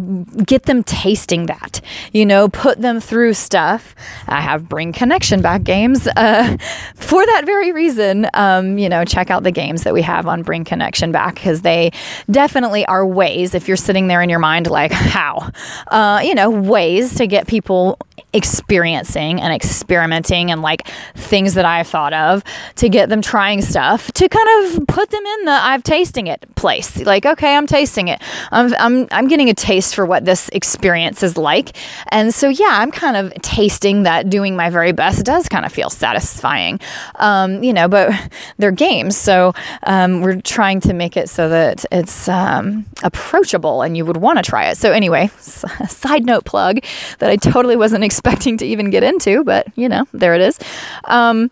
get 0.44 0.64
them 0.64 0.82
tasting 0.82 1.46
that, 1.46 1.80
you 2.12 2.26
know, 2.26 2.48
put 2.48 2.80
them 2.80 3.00
through 3.00 3.34
stuff. 3.34 3.94
I 4.26 4.40
have 4.40 4.68
Bring 4.68 4.92
Connection 4.92 5.42
back 5.42 5.62
games 5.62 6.06
uh, 6.16 6.56
for 6.96 7.24
that 7.24 7.42
very 7.46 7.72
reason. 7.72 8.28
Um, 8.34 8.78
you 8.78 8.88
know, 8.88 9.04
check 9.04 9.30
out 9.30 9.42
the 9.42 9.50
games 9.50 9.84
that 9.84 9.94
we 9.94 10.02
have 10.02 10.26
on 10.26 10.42
Bring 10.42 10.64
Connection 10.64 11.12
back 11.12 11.34
because 11.34 11.62
they 11.62 11.90
definitely 12.30 12.84
are 12.86 13.06
ways, 13.06 13.54
if 13.54 13.68
you're 13.68 13.76
sitting 13.76 14.08
there 14.08 14.22
in 14.22 14.28
your 14.28 14.38
mind, 14.38 14.68
like, 14.68 14.92
how, 14.92 15.50
uh, 15.88 16.20
you 16.22 16.34
know, 16.34 16.50
ways 16.50 17.14
to 17.16 17.26
get 17.26 17.46
people 17.46 17.98
experiencing 18.32 19.40
and 19.40 19.52
experimenting 19.52 20.50
and 20.50 20.62
like 20.62 20.86
things 21.14 21.54
that 21.54 21.64
I've 21.64 21.86
thought 21.86 22.12
of 22.12 22.42
to 22.76 22.88
get 22.88 23.08
them 23.08 23.22
trying 23.22 23.62
stuff 23.62 24.12
to 24.12 24.28
kind 24.28 24.48
of 24.64 24.86
put 24.86 25.10
them 25.10 25.24
in 25.24 25.44
the 25.46 25.52
I've 25.52 25.82
tasting 25.82 26.26
it 26.26 26.44
place. 26.54 27.00
Like, 27.00 27.24
okay, 27.24 27.56
I'm 27.56 27.66
tasting 27.66 28.08
it. 28.08 28.20
I'm, 28.50 28.74
I'm, 28.74 29.08
I'm 29.10 29.28
getting 29.28 29.48
a 29.48 29.54
taste 29.54 29.94
for 29.94 30.04
what 30.04 30.24
this 30.24 30.48
experience 30.50 31.22
is 31.22 31.36
like. 31.36 31.76
And 32.08 32.34
so, 32.34 32.48
yeah, 32.48 32.70
I'm 32.70 32.90
kind 32.90 33.16
of 33.16 33.32
tasting 33.42 34.02
that 34.04 34.28
doing 34.28 34.56
my 34.56 34.70
very 34.70 34.92
best 34.92 35.24
does 35.24 35.48
kind 35.48 35.64
of 35.64 35.72
feel 35.72 35.90
satisfying, 35.90 36.80
um, 37.16 37.62
you 37.62 37.72
know, 37.72 37.88
but 37.88 38.12
they're 38.58 38.70
games. 38.70 39.16
So 39.16 39.52
um, 39.84 40.22
we're 40.22 40.40
trying 40.40 40.80
to 40.82 40.92
make 40.92 41.16
it 41.16 41.28
so 41.28 41.48
that 41.48 41.84
it's 41.92 42.28
um, 42.28 42.86
approachable 43.02 43.82
and 43.82 43.96
you 43.96 44.04
would 44.04 44.16
want 44.16 44.38
to 44.38 44.42
try 44.42 44.68
it. 44.68 44.76
So, 44.76 44.92
anyway, 44.92 45.28
side 45.38 46.24
note 46.24 46.44
plug 46.44 46.80
that 47.18 47.30
I 47.30 47.36
totally 47.36 47.76
wasn't 47.76 48.04
expecting 48.06 48.56
to 48.58 48.64
even 48.64 48.90
get 48.90 49.02
into, 49.02 49.44
but 49.44 49.66
you 49.76 49.88
know, 49.88 50.06
there 50.14 50.34
it 50.34 50.40
is. 50.40 50.58
Um, 51.04 51.50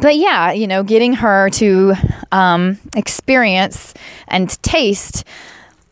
but 0.00 0.16
yeah, 0.16 0.52
you 0.52 0.66
know, 0.66 0.82
getting 0.82 1.14
her 1.14 1.50
to 1.50 1.94
um, 2.32 2.78
experience 2.94 3.94
and 4.28 4.50
taste 4.62 5.24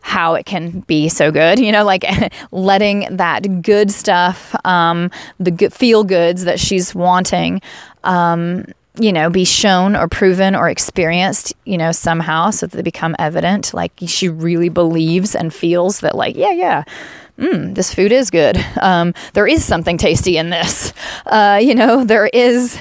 how 0.01 0.35
it 0.35 0.47
can 0.47 0.81
be 0.81 1.09
so 1.09 1.31
good, 1.31 1.59
you 1.59 1.71
know, 1.71 1.85
like 1.85 2.05
letting 2.51 3.17
that 3.17 3.63
good 3.63 3.91
stuff, 3.91 4.55
um, 4.65 5.11
the 5.39 5.51
good, 5.51 5.73
feel 5.73 6.03
goods 6.05 6.45
that 6.45 6.59
she's 6.59 6.95
wanting, 6.95 7.61
um, 8.05 8.65
you 8.99 9.13
know, 9.13 9.29
be 9.29 9.45
shown 9.45 9.95
or 9.95 10.09
proven 10.09 10.55
or 10.55 10.69
experienced, 10.69 11.53
you 11.67 11.77
know, 11.77 11.93
somehow 11.93 12.51
so 12.51 12.67
that 12.67 12.77
they 12.77 12.83
become 12.83 13.15
evident. 13.19 13.75
Like 13.75 13.93
she 14.07 14.29
really 14.29 14.71
believes 14.71 15.35
and 15.35 15.53
feels 15.53 16.01
that, 16.01 16.15
like, 16.17 16.37
yeah, 16.37 16.53
yeah, 16.53 16.85
mm, 17.39 17.75
this 17.75 17.95
food 17.95 18.13
is 18.13 18.31
good. 18.31 18.59
Um, 18.81 19.15
there 19.35 19.47
is 19.47 19.65
something 19.65 19.99
tasty 19.99 20.37
in 20.37 20.51
this. 20.51 20.93
Uh, 21.27 21.59
you 21.63 21.75
know, 21.75 22.05
there 22.05 22.29
is 22.33 22.79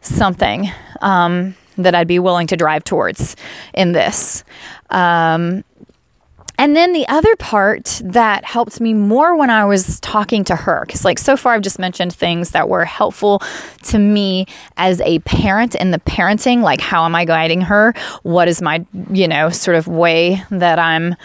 something 0.00 0.70
um, 1.00 1.54
that 1.78 1.94
I'd 1.94 2.08
be 2.08 2.18
willing 2.18 2.46
to 2.48 2.56
drive 2.56 2.84
towards 2.84 3.36
in 3.72 3.92
this. 3.92 4.44
Um, 4.90 5.64
and 6.58 6.76
then 6.76 6.92
the 6.92 7.06
other 7.08 7.34
part 7.36 8.00
that 8.04 8.44
helped 8.44 8.80
me 8.80 8.94
more 8.94 9.36
when 9.36 9.50
I 9.50 9.64
was 9.64 9.98
talking 10.00 10.44
to 10.44 10.56
her, 10.56 10.84
because 10.86 11.04
like 11.04 11.18
so 11.18 11.36
far 11.36 11.54
I've 11.54 11.62
just 11.62 11.78
mentioned 11.78 12.14
things 12.14 12.50
that 12.50 12.68
were 12.68 12.84
helpful 12.84 13.42
to 13.84 13.98
me 13.98 14.46
as 14.76 15.00
a 15.00 15.18
parent 15.20 15.74
in 15.74 15.90
the 15.90 15.98
parenting, 15.98 16.62
like 16.62 16.80
how 16.80 17.04
am 17.04 17.14
I 17.14 17.24
guiding 17.24 17.60
her? 17.62 17.94
What 18.22 18.48
is 18.48 18.62
my, 18.62 18.84
you 19.10 19.26
know, 19.26 19.50
sort 19.50 19.76
of 19.76 19.88
way 19.88 20.42
that 20.50 20.78
I'm, 20.78 21.16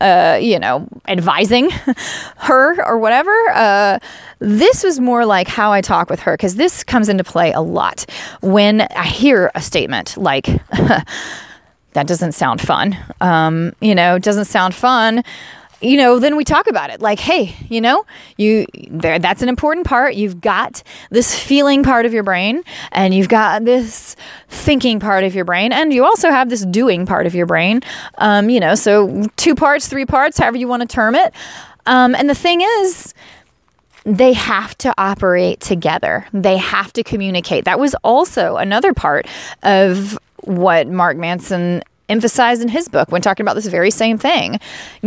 uh, 0.00 0.38
you 0.40 0.58
know, 0.58 0.86
advising 1.08 1.70
her 2.36 2.84
or 2.84 2.98
whatever. 2.98 3.34
Uh, 3.54 3.98
this 4.38 4.82
was 4.82 5.00
more 5.00 5.24
like 5.24 5.48
how 5.48 5.72
I 5.72 5.80
talk 5.80 6.10
with 6.10 6.20
her, 6.20 6.34
because 6.34 6.56
this 6.56 6.84
comes 6.84 7.08
into 7.08 7.24
play 7.24 7.52
a 7.52 7.60
lot 7.60 8.06
when 8.40 8.82
I 8.82 9.06
hear 9.06 9.50
a 9.54 9.60
statement 9.60 10.16
like, 10.16 10.48
that 11.94 12.06
doesn't 12.06 12.32
sound 12.32 12.60
fun. 12.60 12.96
Um, 13.20 13.74
you 13.80 13.94
know, 13.94 14.16
it 14.16 14.22
doesn't 14.22 14.46
sound 14.46 14.74
fun. 14.74 15.22
You 15.80 15.96
know, 15.96 16.20
then 16.20 16.36
we 16.36 16.44
talk 16.44 16.68
about 16.68 16.90
it 16.90 17.00
like, 17.00 17.18
hey, 17.18 17.56
you 17.68 17.80
know, 17.80 18.06
you 18.36 18.66
there 18.88 19.18
that's 19.18 19.42
an 19.42 19.48
important 19.48 19.84
part. 19.84 20.14
You've 20.14 20.40
got 20.40 20.82
this 21.10 21.36
feeling 21.36 21.82
part 21.82 22.06
of 22.06 22.12
your 22.12 22.22
brain 22.22 22.62
and 22.92 23.12
you've 23.12 23.28
got 23.28 23.64
this 23.64 24.14
thinking 24.48 25.00
part 25.00 25.24
of 25.24 25.34
your 25.34 25.44
brain 25.44 25.72
and 25.72 25.92
you 25.92 26.04
also 26.04 26.30
have 26.30 26.50
this 26.50 26.64
doing 26.66 27.04
part 27.04 27.26
of 27.26 27.34
your 27.34 27.46
brain. 27.46 27.80
Um, 28.18 28.48
you 28.48 28.60
know, 28.60 28.76
so 28.76 29.26
two 29.36 29.56
parts, 29.56 29.88
three 29.88 30.06
parts, 30.06 30.38
however 30.38 30.56
you 30.56 30.68
want 30.68 30.82
to 30.82 30.88
term 30.88 31.16
it. 31.16 31.34
Um, 31.84 32.14
and 32.14 32.30
the 32.30 32.34
thing 32.34 32.60
is, 32.60 33.12
they 34.04 34.32
have 34.32 34.76
to 34.78 34.92
operate 34.98 35.60
together. 35.60 36.26
They 36.32 36.56
have 36.56 36.92
to 36.94 37.02
communicate. 37.02 37.64
That 37.64 37.78
was 37.78 37.94
also 38.02 38.56
another 38.56 38.94
part 38.94 39.26
of 39.62 40.18
what 40.44 40.88
Mark 40.88 41.16
Manson 41.16 41.82
emphasized 42.12 42.62
in 42.62 42.68
his 42.68 42.88
book 42.88 43.10
when 43.10 43.22
talking 43.22 43.42
about 43.42 43.54
this 43.54 43.66
very 43.66 43.90
same 43.90 44.18
thing 44.18 44.60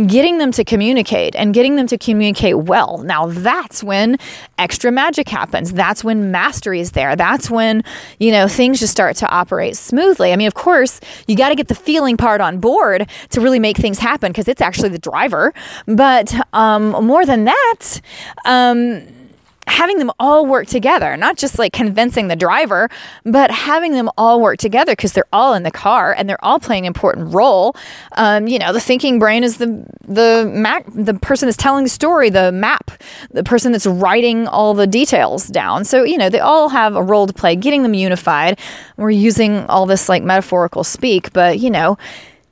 getting 0.06 0.38
them 0.38 0.52
to 0.52 0.64
communicate 0.64 1.34
and 1.36 1.54
getting 1.54 1.76
them 1.76 1.86
to 1.86 1.96
communicate 1.96 2.58
well. 2.58 2.98
Now 2.98 3.26
that's 3.26 3.82
when 3.82 4.18
extra 4.58 4.92
magic 4.92 5.28
happens. 5.28 5.72
That's 5.72 6.04
when 6.04 6.30
mastery 6.30 6.80
is 6.80 6.92
there. 6.92 7.16
That's 7.16 7.50
when 7.50 7.82
you 8.18 8.30
know 8.30 8.48
things 8.48 8.80
just 8.80 8.92
start 8.92 9.16
to 9.16 9.28
operate 9.30 9.76
smoothly. 9.76 10.32
I 10.32 10.36
mean 10.36 10.48
of 10.48 10.54
course 10.54 11.00
you 11.26 11.36
got 11.36 11.48
to 11.48 11.54
get 11.54 11.68
the 11.68 11.74
feeling 11.74 12.16
part 12.16 12.40
on 12.40 12.58
board 12.58 13.08
to 13.30 13.40
really 13.40 13.58
make 13.58 13.76
things 13.76 13.98
happen 13.98 14.32
because 14.32 14.48
it's 14.48 14.60
actually 14.60 14.90
the 14.90 14.98
driver. 14.98 15.54
But 15.86 16.34
um, 16.52 16.90
more 17.04 17.24
than 17.24 17.44
that 17.44 18.00
um, 18.44 19.06
having 19.66 19.98
them 19.98 20.10
all 20.20 20.46
work 20.46 20.66
together, 20.66 21.16
not 21.16 21.36
just 21.36 21.58
like 21.58 21.72
convincing 21.72 22.28
the 22.28 22.36
driver, 22.36 22.88
but 23.24 23.50
having 23.50 23.92
them 23.92 24.08
all 24.16 24.40
work 24.40 24.58
together 24.58 24.92
because 24.92 25.12
they're 25.12 25.26
all 25.32 25.54
in 25.54 25.64
the 25.64 25.70
car 25.70 26.12
and 26.12 26.28
they're 26.28 26.42
all 26.44 26.58
playing 26.58 26.84
an 26.84 26.88
important 26.88 27.34
role. 27.34 27.74
Um, 28.12 28.46
you 28.46 28.58
know, 28.58 28.72
the 28.72 28.80
thinking 28.80 29.18
brain 29.18 29.44
is 29.44 29.58
the 29.58 29.84
the 30.06 30.50
map, 30.54 30.84
the 30.94 31.14
person 31.14 31.46
that's 31.46 31.56
telling 31.56 31.84
the 31.84 31.90
story, 31.90 32.30
the 32.30 32.52
map, 32.52 32.90
the 33.30 33.42
person 33.44 33.72
that's 33.72 33.86
writing 33.86 34.46
all 34.46 34.72
the 34.74 34.86
details 34.86 35.48
down. 35.48 35.84
So 35.84 36.04
you 36.04 36.16
know, 36.16 36.28
they 36.28 36.40
all 36.40 36.68
have 36.68 36.94
a 36.94 37.02
role 37.02 37.26
to 37.26 37.32
play. 37.32 37.56
Getting 37.56 37.82
them 37.82 37.94
unified. 37.94 38.58
We're 38.96 39.10
using 39.10 39.66
all 39.66 39.86
this 39.86 40.08
like 40.08 40.22
metaphorical 40.22 40.84
speak, 40.84 41.32
but 41.32 41.58
you 41.58 41.70
know 41.70 41.98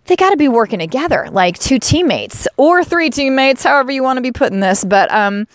they 0.06 0.16
got 0.16 0.30
to 0.30 0.36
be 0.36 0.48
working 0.48 0.80
together 0.80 1.28
like 1.30 1.58
two 1.58 1.78
teammates 1.78 2.46
or 2.58 2.84
three 2.84 3.08
teammates 3.08 3.64
however 3.64 3.90
you 3.90 4.02
want 4.02 4.18
to 4.18 4.20
be 4.20 4.32
putting 4.32 4.60
this 4.60 4.84
but 4.84 5.10
um 5.10 5.46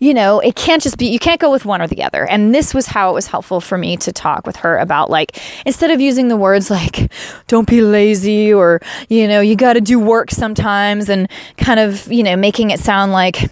you 0.00 0.14
know, 0.14 0.40
it 0.40 0.56
can't 0.56 0.82
just 0.82 0.96
be, 0.96 1.06
you 1.06 1.18
can't 1.18 1.40
go 1.40 1.50
with 1.50 1.64
one 1.64 1.80
or 1.80 1.86
the 1.86 2.02
other. 2.02 2.26
And 2.26 2.54
this 2.54 2.74
was 2.74 2.86
how 2.86 3.10
it 3.10 3.14
was 3.14 3.26
helpful 3.26 3.60
for 3.60 3.78
me 3.78 3.96
to 3.98 4.12
talk 4.12 4.46
with 4.46 4.56
her 4.56 4.78
about, 4.78 5.10
like, 5.10 5.38
instead 5.66 5.90
of 5.90 6.00
using 6.00 6.28
the 6.28 6.36
words 6.36 6.70
like, 6.70 7.12
don't 7.46 7.68
be 7.68 7.82
lazy 7.82 8.52
or, 8.52 8.80
you 9.08 9.28
know, 9.28 9.40
you 9.40 9.56
got 9.56 9.74
to 9.74 9.80
do 9.80 9.98
work 9.98 10.30
sometimes 10.30 11.08
and 11.10 11.30
kind 11.58 11.78
of, 11.78 12.10
you 12.10 12.22
know, 12.22 12.34
making 12.34 12.70
it 12.70 12.80
sound 12.80 13.12
like, 13.12 13.50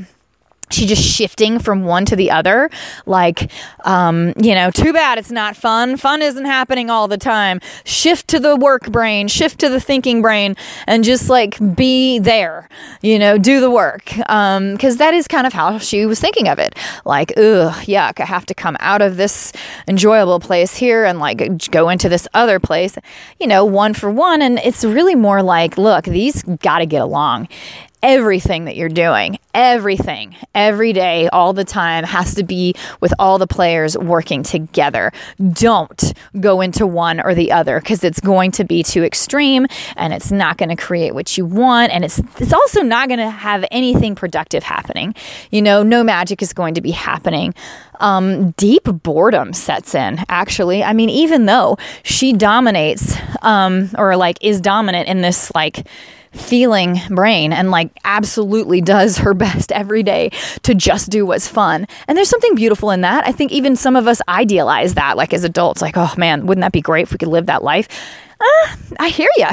she 0.71 0.87
just 0.87 1.03
shifting 1.03 1.59
from 1.59 1.85
one 1.85 2.05
to 2.07 2.17
the 2.17 2.31
other. 2.31 2.71
Like 3.07 3.51
um, 3.85 4.33
you 4.41 4.55
know 4.55 4.71
too 4.71 4.93
bad 4.93 5.19
it's 5.19 5.31
not 5.31 5.57
fun. 5.57 5.97
Fun 5.97 6.23
isn't 6.23 6.45
happening 6.45 6.91
all 6.91 7.09
the 7.09 7.19
time. 7.19 7.61
Shift 7.85 8.29
to 8.29 8.39
the 8.39 8.57
work 8.57 8.91
brain 8.91 9.29
shift 9.29 9.61
to 9.61 9.69
the 9.69 9.81
thinking 9.81 10.23
brain 10.23 10.57
and 10.87 11.05
just 11.05 11.29
like 11.29 11.59
be 11.75 12.19
there 12.19 12.69
you 13.03 13.19
know 13.19 13.39
do 13.39 13.61
the 13.61 13.71
work. 13.71 14.05
Because 14.07 14.27
um, 14.27 14.77
that 14.77 15.15
is 15.15 15.29
kind 15.29 15.47
of 15.47 15.53
how 15.53 15.79
she 15.79 16.07
was 16.07 16.21
thinking 16.21 16.49
of 16.49 16.59
it. 16.59 16.75
Like 17.05 17.33
ugh 17.37 17.75
yuck 17.87 18.21
i 18.21 18.25
have 18.25 18.47
to 18.47 18.55
come 18.55 18.77
out 18.81 19.03
of 19.03 19.17
this 19.17 19.53
enjoyable 19.87 20.41
place 20.41 20.77
here 20.77 21.05
and 21.05 21.19
like 21.19 21.71
go 21.71 21.89
into 21.89 22.09
this 22.09 22.29
other 22.35 22.61
place. 22.61 22.97
You 23.41 23.47
know 23.47 23.65
one 23.65 23.95
for 23.95 24.11
one 24.11 24.43
and 24.43 24.59
it's 24.59 24.85
really 24.85 25.15
more 25.15 25.43
like 25.43 25.79
look 25.79 26.05
these 26.05 26.43
got 26.43 26.79
to 26.79 26.87
get 26.87 27.03
along 27.03 27.49
everything 28.02 28.64
that 28.67 28.76
you're 28.76 28.88
doing, 28.88 29.38
everything, 29.55 30.37
every 30.55 30.93
day, 30.93 31.28
all 31.28 31.52
the 31.52 31.64
time 31.64 32.05
has 32.05 32.35
to 32.37 32.45
be 32.45 32.75
with 33.00 33.12
all 33.19 33.38
the 33.38 33.47
players 33.47 33.97
working 33.97 34.43
together. 34.43 35.12
Don't 35.52 36.12
go 36.40 36.61
into 36.61 36.87
one 36.87 37.21
or 37.21 37.35
the 37.35 37.52
other 37.52 37.81
because 37.81 38.05
it's 38.05 38.21
going 38.21 38.52
to 38.52 38.64
be 38.64 38.83
too 38.83 39.02
extreme 39.02 39.67
and 39.97 40.12
it's 40.12 40.31
not 40.31 40.59
going 40.59 40.69
to 40.69 40.76
create 40.76 41.14
what 41.14 41.37
you 41.37 41.45
want 41.45 41.93
and 41.93 42.05
it's 42.05 42.19
it's 42.38 42.52
also 42.52 42.83
not 42.83 43.09
going 43.09 43.19
to 43.19 43.31
have 43.31 43.64
anything 43.71 44.14
productive 44.14 44.62
happening. 44.62 45.14
You 45.50 45.62
know, 45.62 45.83
no 45.83 46.05
magic 46.05 46.43
is 46.43 46.52
going 46.52 46.75
to 46.75 46.81
be 46.81 46.90
happening. 46.90 47.55
Um, 48.00 48.52
deep 48.52 48.85
boredom 48.85 49.52
sets 49.52 49.95
in, 49.95 50.25
actually. 50.28 50.85
I 50.85 50.93
mean, 50.93 51.11
even 51.11 51.47
though 51.47 51.78
she 52.05 52.33
dominates 52.33 53.17
um, 53.43 53.90
or 53.99 54.17
like 54.17 54.38
is 54.40 54.61
dominant 54.61 55.09
in 55.09 55.21
this 55.21 55.52
like 55.55 55.87
feeling 56.33 57.01
brain 57.11 57.53
and 57.53 57.71
like 57.71 57.91
absolutely 58.05 58.81
does 58.81 59.19
her 59.19 59.35
best 59.39 59.73
every 59.73 60.03
day 60.03 60.31
to 60.63 60.75
just 60.75 61.11
do 61.11 61.27
what's 61.27 61.49
fun. 61.49 61.87
And 62.07 62.17
there's 62.17 62.29
something 62.29 62.55
beautiful 62.55 62.91
in 62.91 63.01
that. 63.03 63.27
I 63.27 63.33
think 63.33 63.53
even 63.53 63.77
some 63.77 63.97
of 63.97 64.07
us 64.07 64.21
idealize 64.29 64.95
that 64.95 65.17
like 65.17 65.33
as 65.33 65.45
adults 65.45 65.83
like, 65.83 65.97
"Oh 65.97 66.13
man, 66.17 66.47
wouldn't 66.47 66.63
that 66.63 66.73
be 66.73 66.81
great 66.81 67.03
if 67.03 67.13
we 67.13 67.19
could 67.19 67.29
live 67.29 67.47
that 67.47 67.63
life?" 67.63 67.89
Uh, 68.40 68.76
I 69.00 69.09
hear 69.09 69.28
you. 69.37 69.47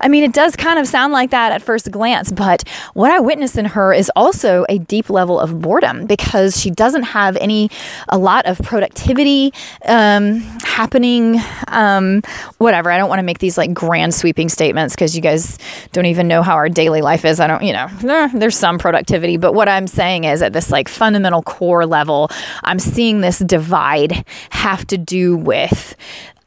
I 0.00 0.08
mean, 0.08 0.24
it 0.24 0.32
does 0.32 0.56
kind 0.56 0.78
of 0.78 0.86
sound 0.86 1.12
like 1.12 1.30
that 1.30 1.52
at 1.52 1.62
first 1.62 1.90
glance, 1.90 2.32
but 2.32 2.66
what 2.94 3.10
I 3.10 3.20
witness 3.20 3.56
in 3.56 3.66
her 3.66 3.92
is 3.92 4.10
also 4.16 4.64
a 4.68 4.78
deep 4.78 5.10
level 5.10 5.38
of 5.38 5.60
boredom 5.60 6.06
because 6.06 6.60
she 6.60 6.70
doesn't 6.70 7.02
have 7.02 7.36
any, 7.36 7.70
a 8.08 8.18
lot 8.18 8.46
of 8.46 8.58
productivity 8.58 9.52
um, 9.86 10.40
happening. 10.62 11.40
Um, 11.68 12.22
whatever. 12.58 12.90
I 12.90 12.98
don't 12.98 13.08
want 13.08 13.18
to 13.18 13.24
make 13.24 13.38
these 13.38 13.58
like 13.58 13.74
grand 13.74 14.14
sweeping 14.14 14.48
statements 14.48 14.94
because 14.94 15.14
you 15.14 15.22
guys 15.22 15.58
don't 15.92 16.06
even 16.06 16.28
know 16.28 16.42
how 16.42 16.54
our 16.54 16.68
daily 16.68 17.02
life 17.02 17.24
is. 17.24 17.40
I 17.40 17.46
don't, 17.46 17.62
you 17.62 17.72
know, 17.72 18.28
there's 18.34 18.56
some 18.56 18.78
productivity, 18.78 19.36
but 19.36 19.54
what 19.54 19.68
I'm 19.68 19.86
saying 19.86 20.24
is 20.24 20.42
at 20.42 20.52
this 20.52 20.70
like 20.70 20.88
fundamental 20.88 21.42
core 21.42 21.86
level, 21.86 22.30
I'm 22.64 22.78
seeing 22.78 23.20
this 23.20 23.38
divide 23.40 24.24
have 24.50 24.86
to 24.88 24.98
do 24.98 25.36
with 25.36 25.96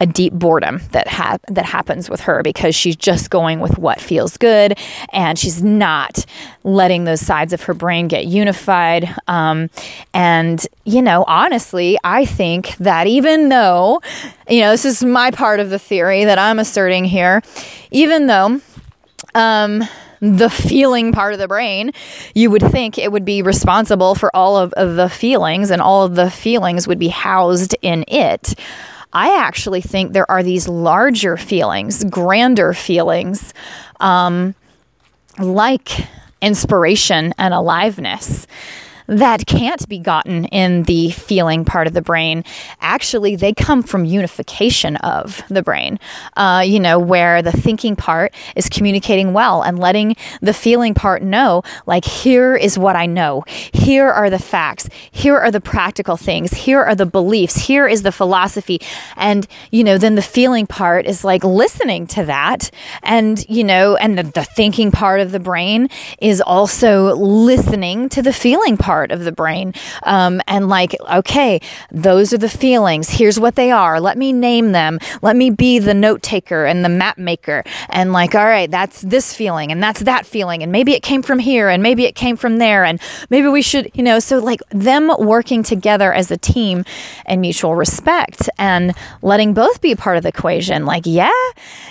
a 0.00 0.06
deep 0.06 0.32
boredom 0.32 0.80
that 0.90 1.06
ha- 1.06 1.38
that 1.48 1.64
happens 1.64 2.10
with 2.10 2.20
her 2.20 2.42
because 2.42 2.74
she's 2.74 2.96
just 2.96 3.30
going 3.30 3.60
with 3.60 3.78
what 3.78 4.00
feels 4.00 4.36
good 4.36 4.76
and 5.12 5.38
she's 5.38 5.62
not 5.62 6.26
letting 6.64 7.04
those 7.04 7.20
sides 7.20 7.52
of 7.52 7.62
her 7.62 7.74
brain 7.74 8.08
get 8.08 8.26
unified. 8.26 9.14
Um, 9.28 9.70
and 10.12 10.66
you 10.84 11.00
know, 11.00 11.24
honestly, 11.26 11.96
I 12.02 12.24
think 12.24 12.76
that 12.78 13.06
even 13.06 13.48
though 13.48 14.00
you 14.48 14.60
know 14.60 14.70
this 14.70 14.84
is 14.84 15.04
my 15.04 15.30
part 15.30 15.60
of 15.60 15.70
the 15.70 15.78
theory 15.78 16.24
that 16.24 16.38
I'm 16.38 16.58
asserting 16.58 17.04
here, 17.04 17.42
even 17.90 18.26
though. 18.26 18.60
Um, 19.34 19.82
the 20.20 20.48
feeling 20.48 21.12
part 21.12 21.34
of 21.34 21.38
the 21.38 21.48
brain, 21.48 21.92
you 22.34 22.50
would 22.50 22.62
think 22.62 22.96
it 22.96 23.12
would 23.12 23.26
be 23.26 23.42
responsible 23.42 24.14
for 24.14 24.34
all 24.34 24.56
of, 24.56 24.72
of 24.72 24.96
the 24.96 25.10
feelings, 25.10 25.70
and 25.70 25.82
all 25.82 26.02
of 26.02 26.14
the 26.14 26.30
feelings 26.30 26.88
would 26.88 26.98
be 26.98 27.08
housed 27.08 27.76
in 27.82 28.04
it. 28.08 28.54
I 29.14 29.38
actually 29.38 29.80
think 29.80 30.12
there 30.12 30.30
are 30.30 30.42
these 30.42 30.68
larger 30.68 31.36
feelings, 31.36 32.04
grander 32.04 32.74
feelings, 32.74 33.54
um, 34.00 34.54
like 35.38 35.90
inspiration 36.42 37.32
and 37.38 37.54
aliveness 37.54 38.46
that 39.06 39.46
can't 39.46 39.86
be 39.88 39.98
gotten 39.98 40.46
in 40.46 40.84
the 40.84 41.10
feeling 41.10 41.64
part 41.64 41.86
of 41.86 41.92
the 41.92 42.02
brain. 42.02 42.44
Actually, 42.80 43.36
they 43.36 43.52
come 43.52 43.82
from 43.82 44.04
unification 44.04 44.96
of 44.96 45.42
the 45.48 45.62
brain, 45.62 45.98
uh, 46.36 46.62
you 46.64 46.80
know, 46.80 46.98
where 46.98 47.42
the 47.42 47.52
thinking 47.52 47.96
part 47.96 48.34
is 48.56 48.68
communicating 48.68 49.32
well 49.32 49.62
and 49.62 49.78
letting 49.78 50.16
the 50.40 50.54
feeling 50.54 50.94
part 50.94 51.22
know, 51.22 51.62
like, 51.86 52.04
here 52.04 52.56
is 52.56 52.78
what 52.78 52.96
I 52.96 53.06
know. 53.06 53.44
Here 53.72 54.08
are 54.08 54.30
the 54.30 54.38
facts. 54.38 54.88
Here 55.10 55.36
are 55.36 55.50
the 55.50 55.60
practical 55.60 56.16
things. 56.16 56.52
Here 56.52 56.82
are 56.82 56.94
the 56.94 57.06
beliefs. 57.06 57.56
Here 57.56 57.86
is 57.86 58.02
the 58.02 58.12
philosophy. 58.12 58.80
And, 59.16 59.46
you 59.70 59.84
know, 59.84 59.98
then 59.98 60.14
the 60.14 60.22
feeling 60.22 60.66
part 60.66 61.06
is 61.06 61.24
like 61.24 61.44
listening 61.44 62.06
to 62.08 62.24
that. 62.24 62.70
And, 63.02 63.44
you 63.48 63.64
know, 63.64 63.96
and 63.96 64.18
the, 64.18 64.22
the 64.22 64.44
thinking 64.44 64.90
part 64.90 65.20
of 65.20 65.30
the 65.30 65.40
brain 65.40 65.88
is 66.20 66.40
also 66.40 67.14
listening 67.14 68.08
to 68.10 68.22
the 68.22 68.32
feeling 68.32 68.76
part 68.76 68.93
of 69.02 69.24
the 69.24 69.32
brain. 69.32 69.74
Um, 70.02 70.40
and 70.46 70.68
like, 70.68 70.94
okay, 71.10 71.60
those 71.90 72.32
are 72.32 72.38
the 72.38 72.48
feelings. 72.48 73.10
Here's 73.10 73.38
what 73.38 73.54
they 73.54 73.70
are. 73.70 74.00
Let 74.00 74.18
me 74.18 74.32
name 74.32 74.72
them. 74.72 74.98
Let 75.22 75.36
me 75.36 75.50
be 75.50 75.78
the 75.78 75.94
note 75.94 76.22
taker 76.22 76.64
and 76.64 76.84
the 76.84 76.88
map 76.88 77.18
maker. 77.18 77.64
And 77.88 78.12
like, 78.12 78.34
all 78.34 78.44
right, 78.44 78.70
that's 78.70 79.00
this 79.02 79.34
feeling 79.34 79.72
and 79.72 79.82
that's 79.82 80.00
that 80.00 80.26
feeling. 80.26 80.62
And 80.62 80.70
maybe 80.70 80.92
it 80.92 81.02
came 81.02 81.22
from 81.22 81.38
here 81.38 81.68
and 81.68 81.82
maybe 81.82 82.04
it 82.04 82.14
came 82.14 82.36
from 82.36 82.58
there. 82.58 82.84
And 82.84 83.00
maybe 83.30 83.48
we 83.48 83.62
should, 83.62 83.90
you 83.94 84.02
know, 84.02 84.18
so 84.18 84.38
like 84.38 84.60
them 84.70 85.10
working 85.18 85.62
together 85.62 86.12
as 86.12 86.30
a 86.30 86.36
team 86.36 86.84
and 87.26 87.40
mutual 87.40 87.74
respect 87.74 88.48
and 88.58 88.94
letting 89.22 89.54
both 89.54 89.80
be 89.80 89.94
part 89.94 90.16
of 90.16 90.22
the 90.22 90.28
equation. 90.28 90.84
Like, 90.84 91.04
yeah, 91.06 91.30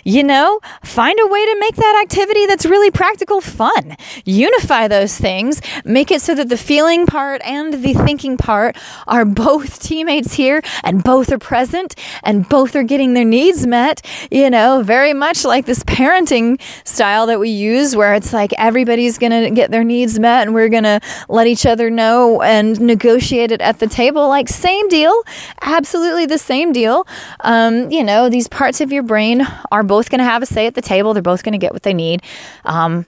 you 0.04 0.24
know, 0.24 0.60
find 0.84 1.18
a 1.20 1.28
way 1.28 1.46
to 1.46 1.60
make 1.60 1.76
that 1.76 2.02
activity 2.04 2.46
that's 2.46 2.66
really 2.66 2.92
practical 2.92 3.42
fun. 3.42 3.96
Unify 4.26 4.88
those 4.88 5.18
things, 5.18 5.62
make 5.84 6.12
it 6.12 6.22
so 6.22 6.36
that 6.36 6.50
the 6.50 6.58
feeling 6.58 6.93
part 7.08 7.42
and 7.44 7.74
the 7.74 7.94
thinking 7.94 8.38
part 8.38 8.78
are 9.08 9.26
both 9.26 9.82
teammates 9.82 10.34
here 10.34 10.62
and 10.84 11.04
both 11.04 11.32
are 11.32 11.40
present 11.40 11.96
and 12.24 12.48
both 12.48 12.76
are 12.76 12.84
getting 12.84 13.14
their 13.14 13.26
needs 13.26 13.66
met, 13.66 14.06
you 14.30 14.50
know, 14.50 14.84
very 14.84 15.14
much 15.14 15.44
like 15.44 15.66
this 15.66 15.84
parenting 15.84 16.62
style 16.86 17.26
that 17.26 17.40
we 17.40 17.50
use 17.50 17.96
where 17.96 18.14
it's 18.14 18.32
like 18.32 18.54
everybody's 18.58 19.18
going 19.18 19.32
to 19.32 19.50
get 19.50 19.72
their 19.72 19.84
needs 19.84 20.20
met 20.20 20.44
and 20.44 20.54
we're 20.54 20.70
going 20.70 20.84
to 20.84 21.00
let 21.28 21.48
each 21.48 21.66
other 21.66 21.90
know 21.90 22.42
and 22.42 22.80
negotiate 22.80 23.52
it 23.52 23.62
at 23.62 23.80
the 23.80 23.88
table. 23.88 24.28
Like, 24.28 24.48
same 24.48 24.88
deal, 24.88 25.14
absolutely 25.62 26.26
the 26.28 26.38
same 26.38 26.72
deal. 26.72 27.08
Um, 27.42 27.92
you 27.92 28.04
know, 28.04 28.30
these 28.30 28.48
parts 28.48 28.80
of 28.80 28.92
your 28.92 29.04
brain 29.04 29.46
are 29.72 29.84
both 29.84 30.10
going 30.10 30.20
to 30.20 30.26
have 30.26 30.44
a 30.44 30.46
say 30.46 30.68
at 30.68 30.76
the 30.76 30.82
table, 30.82 31.14
they're 31.14 31.24
both 31.24 31.44
going 31.44 31.54
to 31.54 31.58
get 31.58 31.74
what 31.74 31.84
they 31.84 31.94
need. 31.94 32.22
Um, 32.66 33.06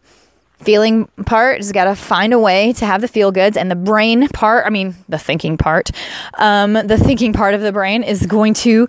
feeling 0.60 1.08
part 1.26 1.58
has 1.58 1.72
got 1.72 1.86
to 1.86 1.96
find 1.96 2.34
a 2.34 2.40
way 2.40 2.74
to 2.74 2.86
have 2.86 3.02
the 3.02 3.08
feel 3.08 3.32
goods. 3.32 3.58
And 3.58 3.70
the 3.70 3.76
brain 3.76 4.28
part 4.30 4.66
i 4.66 4.70
mean 4.70 4.96
the 5.10 5.18
thinking 5.18 5.58
part 5.58 5.92
um, 6.38 6.74
the 6.74 6.98
thinking 6.98 7.34
part 7.34 7.54
of 7.54 7.62
the 7.62 7.72
brain 7.72 8.04
is 8.04 8.26
going 8.26 8.54
to 8.54 8.88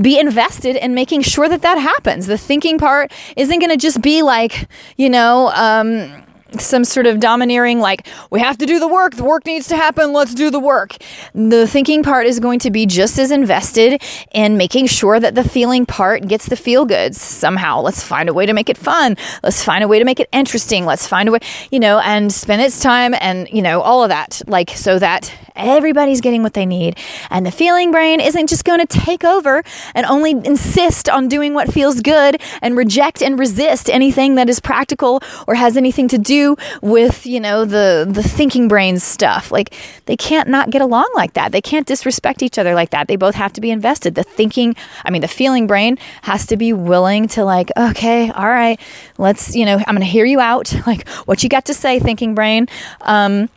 be 0.00 0.18
invested 0.18 0.76
in 0.76 0.94
making 0.94 1.22
sure 1.22 1.48
that 1.48 1.62
that 1.62 1.76
happens. 1.76 2.26
The 2.26 2.38
thinking 2.38 2.78
part 2.78 3.12
isn't 3.36 3.58
going 3.58 3.70
to 3.70 3.76
just 3.76 4.00
be 4.00 4.22
like 4.22 4.68
you 4.96 5.10
know 5.10 5.48
um, 5.54 6.22
some 6.58 6.84
sort 6.84 7.06
of 7.06 7.20
domineering, 7.20 7.78
like, 7.78 8.06
we 8.30 8.40
have 8.40 8.58
to 8.58 8.66
do 8.66 8.78
the 8.78 8.88
work, 8.88 9.16
the 9.16 9.24
work 9.24 9.44
needs 9.44 9.68
to 9.68 9.76
happen, 9.76 10.12
let's 10.12 10.34
do 10.34 10.50
the 10.50 10.60
work. 10.60 10.96
The 11.34 11.66
thinking 11.66 12.02
part 12.02 12.26
is 12.26 12.40
going 12.40 12.58
to 12.60 12.70
be 12.70 12.86
just 12.86 13.18
as 13.18 13.30
invested 13.30 14.02
in 14.32 14.56
making 14.56 14.86
sure 14.86 15.20
that 15.20 15.34
the 15.34 15.44
feeling 15.44 15.84
part 15.84 16.26
gets 16.26 16.46
the 16.46 16.56
feel 16.56 16.86
goods 16.86 17.20
somehow. 17.20 17.80
Let's 17.80 18.02
find 18.02 18.28
a 18.28 18.34
way 18.34 18.46
to 18.46 18.52
make 18.52 18.70
it 18.70 18.78
fun. 18.78 19.16
Let's 19.42 19.62
find 19.62 19.84
a 19.84 19.88
way 19.88 19.98
to 19.98 20.04
make 20.04 20.20
it 20.20 20.28
interesting. 20.32 20.86
Let's 20.86 21.06
find 21.06 21.28
a 21.28 21.32
way, 21.32 21.40
you 21.70 21.80
know, 21.80 21.98
and 21.98 22.32
spend 22.32 22.62
its 22.62 22.80
time 22.80 23.14
and, 23.20 23.48
you 23.50 23.62
know, 23.62 23.80
all 23.80 24.02
of 24.02 24.08
that, 24.08 24.40
like, 24.46 24.70
so 24.70 24.98
that 24.98 25.32
everybody's 25.58 26.20
getting 26.20 26.42
what 26.42 26.54
they 26.54 26.64
need. 26.64 26.96
And 27.30 27.44
the 27.44 27.50
feeling 27.50 27.90
brain 27.90 28.20
isn't 28.20 28.48
just 28.48 28.64
going 28.64 28.80
to 28.80 28.86
take 28.86 29.24
over 29.24 29.62
and 29.94 30.06
only 30.06 30.30
insist 30.30 31.08
on 31.08 31.28
doing 31.28 31.54
what 31.54 31.72
feels 31.72 32.00
good 32.00 32.40
and 32.62 32.76
reject 32.76 33.22
and 33.22 33.38
resist 33.38 33.90
anything 33.90 34.36
that 34.36 34.48
is 34.48 34.60
practical 34.60 35.20
or 35.46 35.54
has 35.54 35.76
anything 35.76 36.08
to 36.08 36.18
do 36.18 36.56
with, 36.80 37.26
you 37.26 37.40
know, 37.40 37.64
the 37.64 38.06
the 38.08 38.22
thinking 38.22 38.68
brain 38.68 38.98
stuff. 38.98 39.50
Like 39.50 39.74
they 40.06 40.16
can't 40.16 40.48
not 40.48 40.70
get 40.70 40.82
along 40.82 41.10
like 41.14 41.34
that. 41.34 41.52
They 41.52 41.60
can't 41.60 41.86
disrespect 41.86 42.42
each 42.42 42.58
other 42.58 42.74
like 42.74 42.90
that. 42.90 43.08
They 43.08 43.16
both 43.16 43.34
have 43.34 43.52
to 43.54 43.60
be 43.60 43.70
invested. 43.70 44.14
The 44.14 44.22
thinking, 44.22 44.76
I 45.04 45.10
mean, 45.10 45.22
the 45.22 45.28
feeling 45.28 45.66
brain 45.66 45.98
has 46.22 46.46
to 46.46 46.56
be 46.56 46.72
willing 46.72 47.28
to 47.28 47.44
like, 47.44 47.70
okay, 47.76 48.30
all 48.30 48.48
right, 48.48 48.80
let's, 49.18 49.54
you 49.54 49.64
know, 49.64 49.76
I'm 49.76 49.94
going 49.94 50.00
to 50.00 50.04
hear 50.04 50.24
you 50.24 50.40
out. 50.40 50.74
Like 50.88 51.06
what 51.26 51.42
you 51.42 51.50
got 51.50 51.66
to 51.66 51.74
say, 51.74 51.98
thinking 51.98 52.34
brain. 52.34 52.66
Um, 53.02 53.50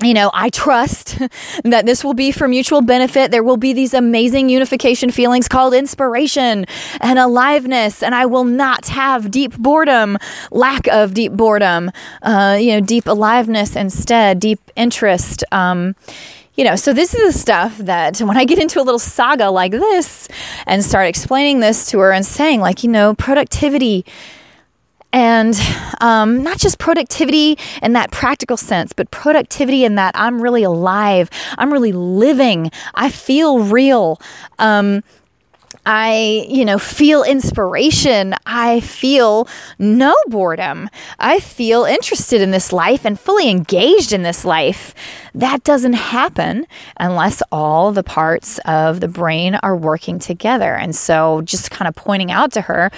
you 0.00 0.14
know, 0.14 0.30
I 0.32 0.50
trust 0.50 1.18
that 1.64 1.86
this 1.86 2.04
will 2.04 2.14
be 2.14 2.30
for 2.32 2.48
mutual 2.48 2.82
benefit. 2.82 3.30
There 3.30 3.42
will 3.42 3.56
be 3.56 3.72
these 3.72 3.94
amazing 3.94 4.48
unification 4.48 5.10
feelings 5.10 5.48
called 5.48 5.74
inspiration 5.74 6.66
and 7.00 7.18
aliveness, 7.18 8.02
and 8.02 8.14
I 8.14 8.26
will 8.26 8.44
not 8.44 8.86
have 8.88 9.30
deep 9.30 9.56
boredom, 9.56 10.18
lack 10.50 10.86
of 10.88 11.14
deep 11.14 11.32
boredom, 11.32 11.90
uh, 12.22 12.58
you 12.60 12.72
know, 12.72 12.80
deep 12.80 13.06
aliveness 13.06 13.76
instead, 13.76 14.40
deep 14.40 14.60
interest. 14.76 15.44
Um, 15.52 15.94
you 16.54 16.64
know, 16.64 16.74
so 16.74 16.92
this 16.92 17.14
is 17.14 17.34
the 17.34 17.38
stuff 17.38 17.78
that 17.78 18.18
when 18.18 18.36
I 18.36 18.44
get 18.44 18.58
into 18.58 18.80
a 18.80 18.82
little 18.82 18.98
saga 18.98 19.48
like 19.48 19.70
this 19.70 20.26
and 20.66 20.84
start 20.84 21.06
explaining 21.06 21.60
this 21.60 21.88
to 21.90 22.00
her 22.00 22.12
and 22.12 22.26
saying, 22.26 22.60
like, 22.60 22.82
you 22.82 22.90
know, 22.90 23.14
productivity 23.14 24.04
and 25.12 25.58
um, 26.00 26.42
not 26.42 26.58
just 26.58 26.78
productivity 26.78 27.58
in 27.82 27.94
that 27.94 28.10
practical 28.10 28.56
sense, 28.56 28.92
but 28.92 29.10
productivity 29.10 29.84
in 29.84 29.94
that 29.94 30.14
I'm 30.14 30.40
really 30.40 30.62
alive, 30.62 31.30
I'm 31.56 31.72
really 31.72 31.92
living, 31.92 32.70
I 32.94 33.10
feel 33.10 33.60
real. 33.60 34.20
Um, 34.58 35.02
I, 35.86 36.46
you 36.50 36.66
know, 36.66 36.78
feel 36.78 37.22
inspiration. 37.22 38.34
I 38.44 38.80
feel 38.80 39.48
no 39.78 40.14
boredom. 40.26 40.90
I 41.18 41.40
feel 41.40 41.84
interested 41.84 42.42
in 42.42 42.50
this 42.50 42.74
life 42.74 43.06
and 43.06 43.18
fully 43.18 43.48
engaged 43.48 44.12
in 44.12 44.22
this 44.22 44.44
life. 44.44 44.94
That 45.34 45.64
doesn't 45.64 45.94
happen 45.94 46.66
unless 46.98 47.42
all 47.50 47.92
the 47.92 48.02
parts 48.02 48.58
of 48.66 49.00
the 49.00 49.08
brain 49.08 49.54
are 49.62 49.76
working 49.76 50.18
together. 50.18 50.74
And 50.74 50.94
so, 50.94 51.40
just 51.42 51.70
kind 51.70 51.88
of 51.88 51.94
pointing 51.94 52.30
out 52.30 52.52
to 52.52 52.60
her 52.62 52.90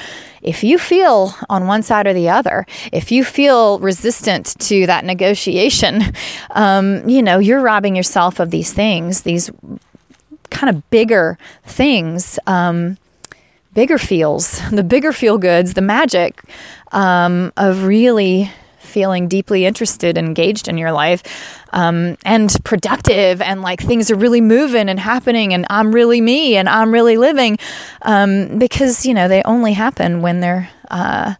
if 0.42 0.64
you 0.64 0.78
feel 0.78 1.34
on 1.48 1.66
one 1.66 1.82
side 1.82 2.06
or 2.06 2.14
the 2.14 2.28
other, 2.28 2.66
if 2.92 3.12
you 3.12 3.24
feel 3.24 3.78
resistant 3.80 4.58
to 4.60 4.86
that 4.86 5.04
negotiation, 5.04 6.02
um, 6.52 7.08
you 7.08 7.22
know, 7.22 7.38
you're 7.38 7.60
robbing 7.60 7.96
yourself 7.96 8.40
of 8.40 8.50
these 8.50 8.72
things, 8.72 9.22
these 9.22 9.50
kind 10.50 10.74
of 10.74 10.90
bigger 10.90 11.38
things, 11.64 12.38
um, 12.46 12.96
bigger 13.74 13.98
feels, 13.98 14.60
the 14.70 14.82
bigger 14.82 15.12
feel 15.12 15.38
goods, 15.38 15.74
the 15.74 15.82
magic 15.82 16.42
um, 16.92 17.52
of 17.56 17.84
really 17.84 18.50
feeling 18.90 19.28
deeply 19.28 19.64
interested 19.64 20.18
and 20.18 20.26
engaged 20.26 20.68
in 20.68 20.76
your 20.76 20.92
life 20.92 21.22
um, 21.72 22.16
and 22.24 22.54
productive 22.64 23.40
and 23.40 23.62
like 23.62 23.80
things 23.80 24.10
are 24.10 24.16
really 24.16 24.40
moving 24.40 24.88
and 24.88 25.00
happening 25.00 25.54
and 25.54 25.66
I'm 25.70 25.92
really 25.92 26.20
me 26.20 26.56
and 26.56 26.68
I'm 26.68 26.92
really 26.92 27.16
living 27.16 27.58
um, 28.02 28.58
because 28.58 29.06
you 29.06 29.14
know 29.14 29.28
they 29.28 29.42
only 29.44 29.72
happen 29.72 30.20
when 30.22 30.40
they're 30.40 30.68
uh, 30.90 31.34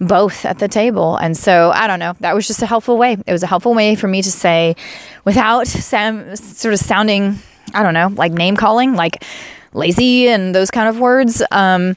both 0.00 0.44
at 0.44 0.58
the 0.58 0.68
table. 0.68 1.16
And 1.16 1.36
so 1.36 1.70
I 1.74 1.86
don't 1.86 1.98
know. 1.98 2.14
That 2.20 2.34
was 2.34 2.46
just 2.46 2.62
a 2.62 2.66
helpful 2.66 2.98
way. 2.98 3.16
It 3.26 3.32
was 3.32 3.42
a 3.42 3.46
helpful 3.46 3.74
way 3.74 3.94
for 3.94 4.08
me 4.08 4.22
to 4.22 4.30
say, 4.30 4.76
without 5.24 5.66
sam- 5.66 6.36
sort 6.36 6.74
of 6.74 6.80
sounding 6.80 7.38
I 7.72 7.82
don't 7.82 7.94
know, 7.94 8.12
like 8.14 8.32
name 8.32 8.56
calling, 8.56 8.94
like 8.94 9.24
lazy 9.72 10.28
and 10.28 10.54
those 10.54 10.70
kind 10.70 10.88
of 10.88 11.00
words, 11.00 11.42
um, 11.50 11.96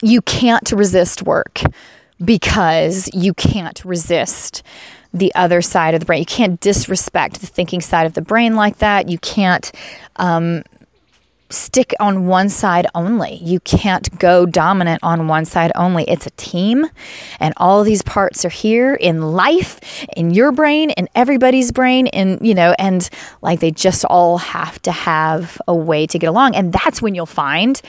you 0.00 0.22
can't 0.22 0.72
resist 0.72 1.22
work 1.22 1.62
because 2.24 3.10
you 3.12 3.34
can't 3.34 3.84
resist 3.84 4.62
the 5.14 5.34
other 5.34 5.60
side 5.60 5.94
of 5.94 6.00
the 6.00 6.06
brain. 6.06 6.20
You 6.20 6.26
can't 6.26 6.60
disrespect 6.60 7.40
the 7.40 7.46
thinking 7.46 7.80
side 7.80 8.06
of 8.06 8.14
the 8.14 8.22
brain 8.22 8.54
like 8.54 8.78
that. 8.78 9.08
You 9.08 9.18
can't 9.18 9.70
um, 10.16 10.62
stick 11.52 11.94
on 12.00 12.26
one 12.26 12.48
side 12.48 12.86
only. 12.94 13.34
You 13.34 13.60
can't 13.60 14.18
go 14.18 14.46
dominant 14.46 15.00
on 15.02 15.28
one 15.28 15.44
side 15.44 15.72
only. 15.74 16.04
It's 16.04 16.26
a 16.26 16.30
team, 16.30 16.86
and 17.40 17.54
all 17.58 17.84
these 17.84 18.02
parts 18.02 18.44
are 18.44 18.50
here 18.50 18.94
in 18.94 19.20
life, 19.32 20.04
in 20.16 20.32
your 20.32 20.52
brain, 20.52 20.90
in 20.90 21.08
everybody's 21.14 21.72
brain, 21.72 22.06
and 22.08 22.44
you 22.46 22.54
know, 22.54 22.74
and 22.78 23.08
like 23.42 23.60
they 23.60 23.70
just 23.70 24.04
all 24.06 24.38
have 24.38 24.80
to 24.82 24.92
have 24.92 25.60
a 25.68 25.74
way 25.74 26.06
to 26.06 26.18
get 26.18 26.28
along. 26.28 26.56
And 26.56 26.72
that's 26.72 27.02
when 27.02 27.14
you'll 27.14 27.26
find 27.26 27.80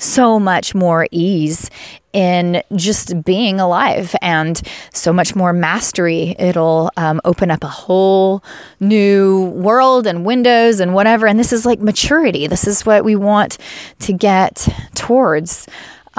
so 0.00 0.40
much 0.40 0.74
more 0.74 1.06
ease 1.10 1.70
in 2.12 2.62
just 2.74 3.22
being 3.24 3.60
alive 3.60 4.16
and 4.20 4.60
so 4.92 5.12
much 5.12 5.36
more 5.36 5.52
mastery. 5.52 6.34
It'll 6.38 6.90
um, 6.96 7.20
open 7.24 7.50
up 7.50 7.62
a 7.62 7.68
whole 7.68 8.42
new 8.80 9.50
world 9.50 10.06
and 10.06 10.24
windows 10.24 10.80
and 10.80 10.94
whatever. 10.94 11.26
And 11.26 11.38
this 11.38 11.52
is 11.52 11.64
like 11.64 11.80
maturity. 11.80 12.46
This 12.48 12.66
is 12.66 12.84
what 12.84 13.04
we 13.04 13.14
want 13.14 13.58
to 14.00 14.12
get 14.12 14.68
towards. 14.94 15.68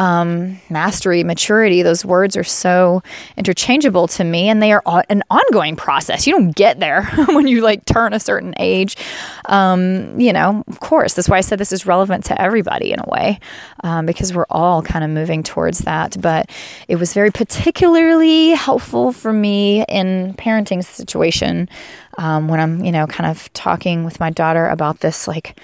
Um, 0.02 0.60
mastery, 0.72 1.24
maturity, 1.24 1.84
those 1.84 2.04
words 2.04 2.36
are 2.36 2.44
so 2.44 3.04
interchangeable 3.38 4.08
to 4.08 4.24
me 4.24 4.50
and 4.50 4.60
they 4.60 4.72
are 4.72 4.82
an 5.10 5.22
ongoing 5.30 5.76
process. 5.76 6.26
You 6.26 6.34
don't 6.34 6.56
get 6.56 6.80
there 6.80 7.04
when 7.28 7.46
you 7.46 7.62
like 7.62 7.86
turn 7.86 8.12
a 8.12 8.20
certain 8.20 8.56
age. 8.58 8.98
Um, 9.46 10.20
you 10.20 10.34
know, 10.34 10.64
of 10.68 10.80
course, 10.80 11.14
that's 11.14 11.30
why 11.30 11.38
I 11.38 11.42
said 11.42 11.60
this 11.60 11.72
is 11.72 11.86
relevant 11.86 12.26
to 12.26 12.42
everybody 12.42 12.92
in 12.92 13.00
a 13.00 13.08
way 13.08 13.40
um, 13.84 14.08
because 14.08 14.34
we're 14.34 14.48
all 14.50 14.82
kind 14.82 15.04
of 15.04 15.12
moving 15.12 15.44
towards 15.44 15.80
that. 15.80 16.20
But 16.20 16.50
it 16.88 16.96
was 16.96 17.14
very 17.14 17.30
particularly 17.30 18.50
helpful 18.52 19.12
for 19.12 19.32
me 19.32 19.86
in 19.88 20.34
parenting 20.34 20.84
situation 20.84 21.70
um, 22.18 22.48
when 22.48 22.60
I'm, 22.60 22.84
you 22.84 22.92
know, 22.92 23.06
kind 23.06 23.30
of 23.30 23.54
talking 23.54 24.04
with 24.04 24.20
my 24.20 24.32
daughter 24.32 24.66
about 24.66 25.02
this 25.02 25.28
like 25.28 25.56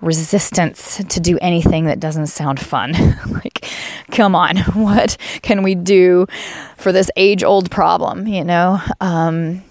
resistance 0.00 1.02
to 1.08 1.20
do 1.20 1.38
anything 1.40 1.84
that 1.86 2.00
doesn't 2.00 2.28
sound 2.28 2.60
fun. 2.60 2.92
like, 3.30 3.59
come 4.10 4.34
on, 4.34 4.56
what 4.74 5.16
can 5.42 5.62
we 5.62 5.74
do 5.74 6.26
for 6.76 6.92
this 6.92 7.10
age 7.16 7.42
old 7.42 7.70
problem, 7.70 8.26
you 8.26 8.44
know? 8.44 8.80
Um, 9.00 9.62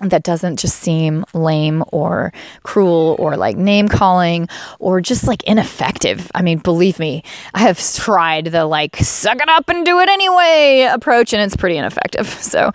that 0.00 0.24
doesn't 0.24 0.58
just 0.58 0.76
seem 0.80 1.24
lame 1.34 1.84
or 1.92 2.32
cruel 2.64 3.14
or 3.18 3.36
like 3.36 3.56
name 3.56 3.88
calling 3.88 4.48
or 4.80 5.00
just 5.00 5.26
like 5.26 5.42
ineffective. 5.44 6.30
I 6.34 6.42
mean, 6.42 6.58
believe 6.58 6.98
me, 6.98 7.22
I 7.54 7.60
have 7.60 7.80
tried 7.94 8.46
the 8.46 8.66
like 8.66 8.96
suck 8.96 9.36
it 9.40 9.48
up 9.48 9.68
and 9.68 9.86
do 9.86 10.00
it 10.00 10.08
anyway 10.08 10.88
approach, 10.90 11.32
and 11.32 11.42
it's 11.42 11.56
pretty 11.56 11.76
ineffective. 11.76 12.28
So, 12.54 12.72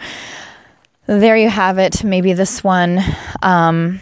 there 1.05 1.37
you 1.37 1.49
have 1.49 1.77
it. 1.77 2.03
Maybe 2.03 2.33
this 2.33 2.63
one. 2.63 2.99
Um, 3.41 3.99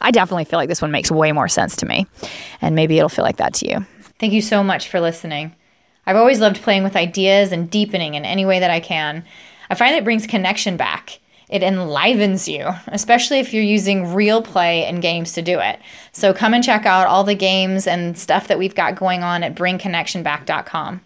I 0.00 0.10
definitely 0.10 0.44
feel 0.44 0.58
like 0.58 0.68
this 0.68 0.80
one 0.80 0.90
makes 0.90 1.10
way 1.10 1.32
more 1.32 1.48
sense 1.48 1.76
to 1.76 1.86
me, 1.86 2.06
and 2.60 2.74
maybe 2.74 2.96
it'll 2.96 3.08
feel 3.08 3.24
like 3.24 3.38
that 3.38 3.54
to 3.54 3.68
you. 3.68 3.86
Thank 4.18 4.32
you 4.32 4.40
so 4.40 4.62
much 4.62 4.88
for 4.88 5.00
listening. 5.00 5.54
I've 6.06 6.16
always 6.16 6.40
loved 6.40 6.62
playing 6.62 6.84
with 6.84 6.96
ideas 6.96 7.52
and 7.52 7.70
deepening 7.70 8.14
in 8.14 8.24
any 8.24 8.44
way 8.46 8.60
that 8.60 8.70
I 8.70 8.80
can. 8.80 9.24
I 9.68 9.74
find 9.74 9.94
it 9.94 10.04
brings 10.04 10.26
connection 10.26 10.76
back. 10.76 11.18
It 11.48 11.62
enlivens 11.62 12.48
you, 12.48 12.70
especially 12.88 13.38
if 13.38 13.52
you're 13.54 13.62
using 13.62 14.12
real 14.12 14.42
play 14.42 14.84
and 14.84 15.02
games 15.02 15.32
to 15.32 15.42
do 15.42 15.60
it. 15.60 15.80
So 16.12 16.34
come 16.34 16.54
and 16.54 16.64
check 16.64 16.86
out 16.86 17.06
all 17.06 17.22
the 17.24 17.34
games 17.34 17.86
and 17.86 18.18
stuff 18.18 18.48
that 18.48 18.58
we've 18.58 18.74
got 18.74 18.96
going 18.96 19.22
on 19.22 19.42
at 19.42 19.54
bringconnectionback.com. 19.54 21.02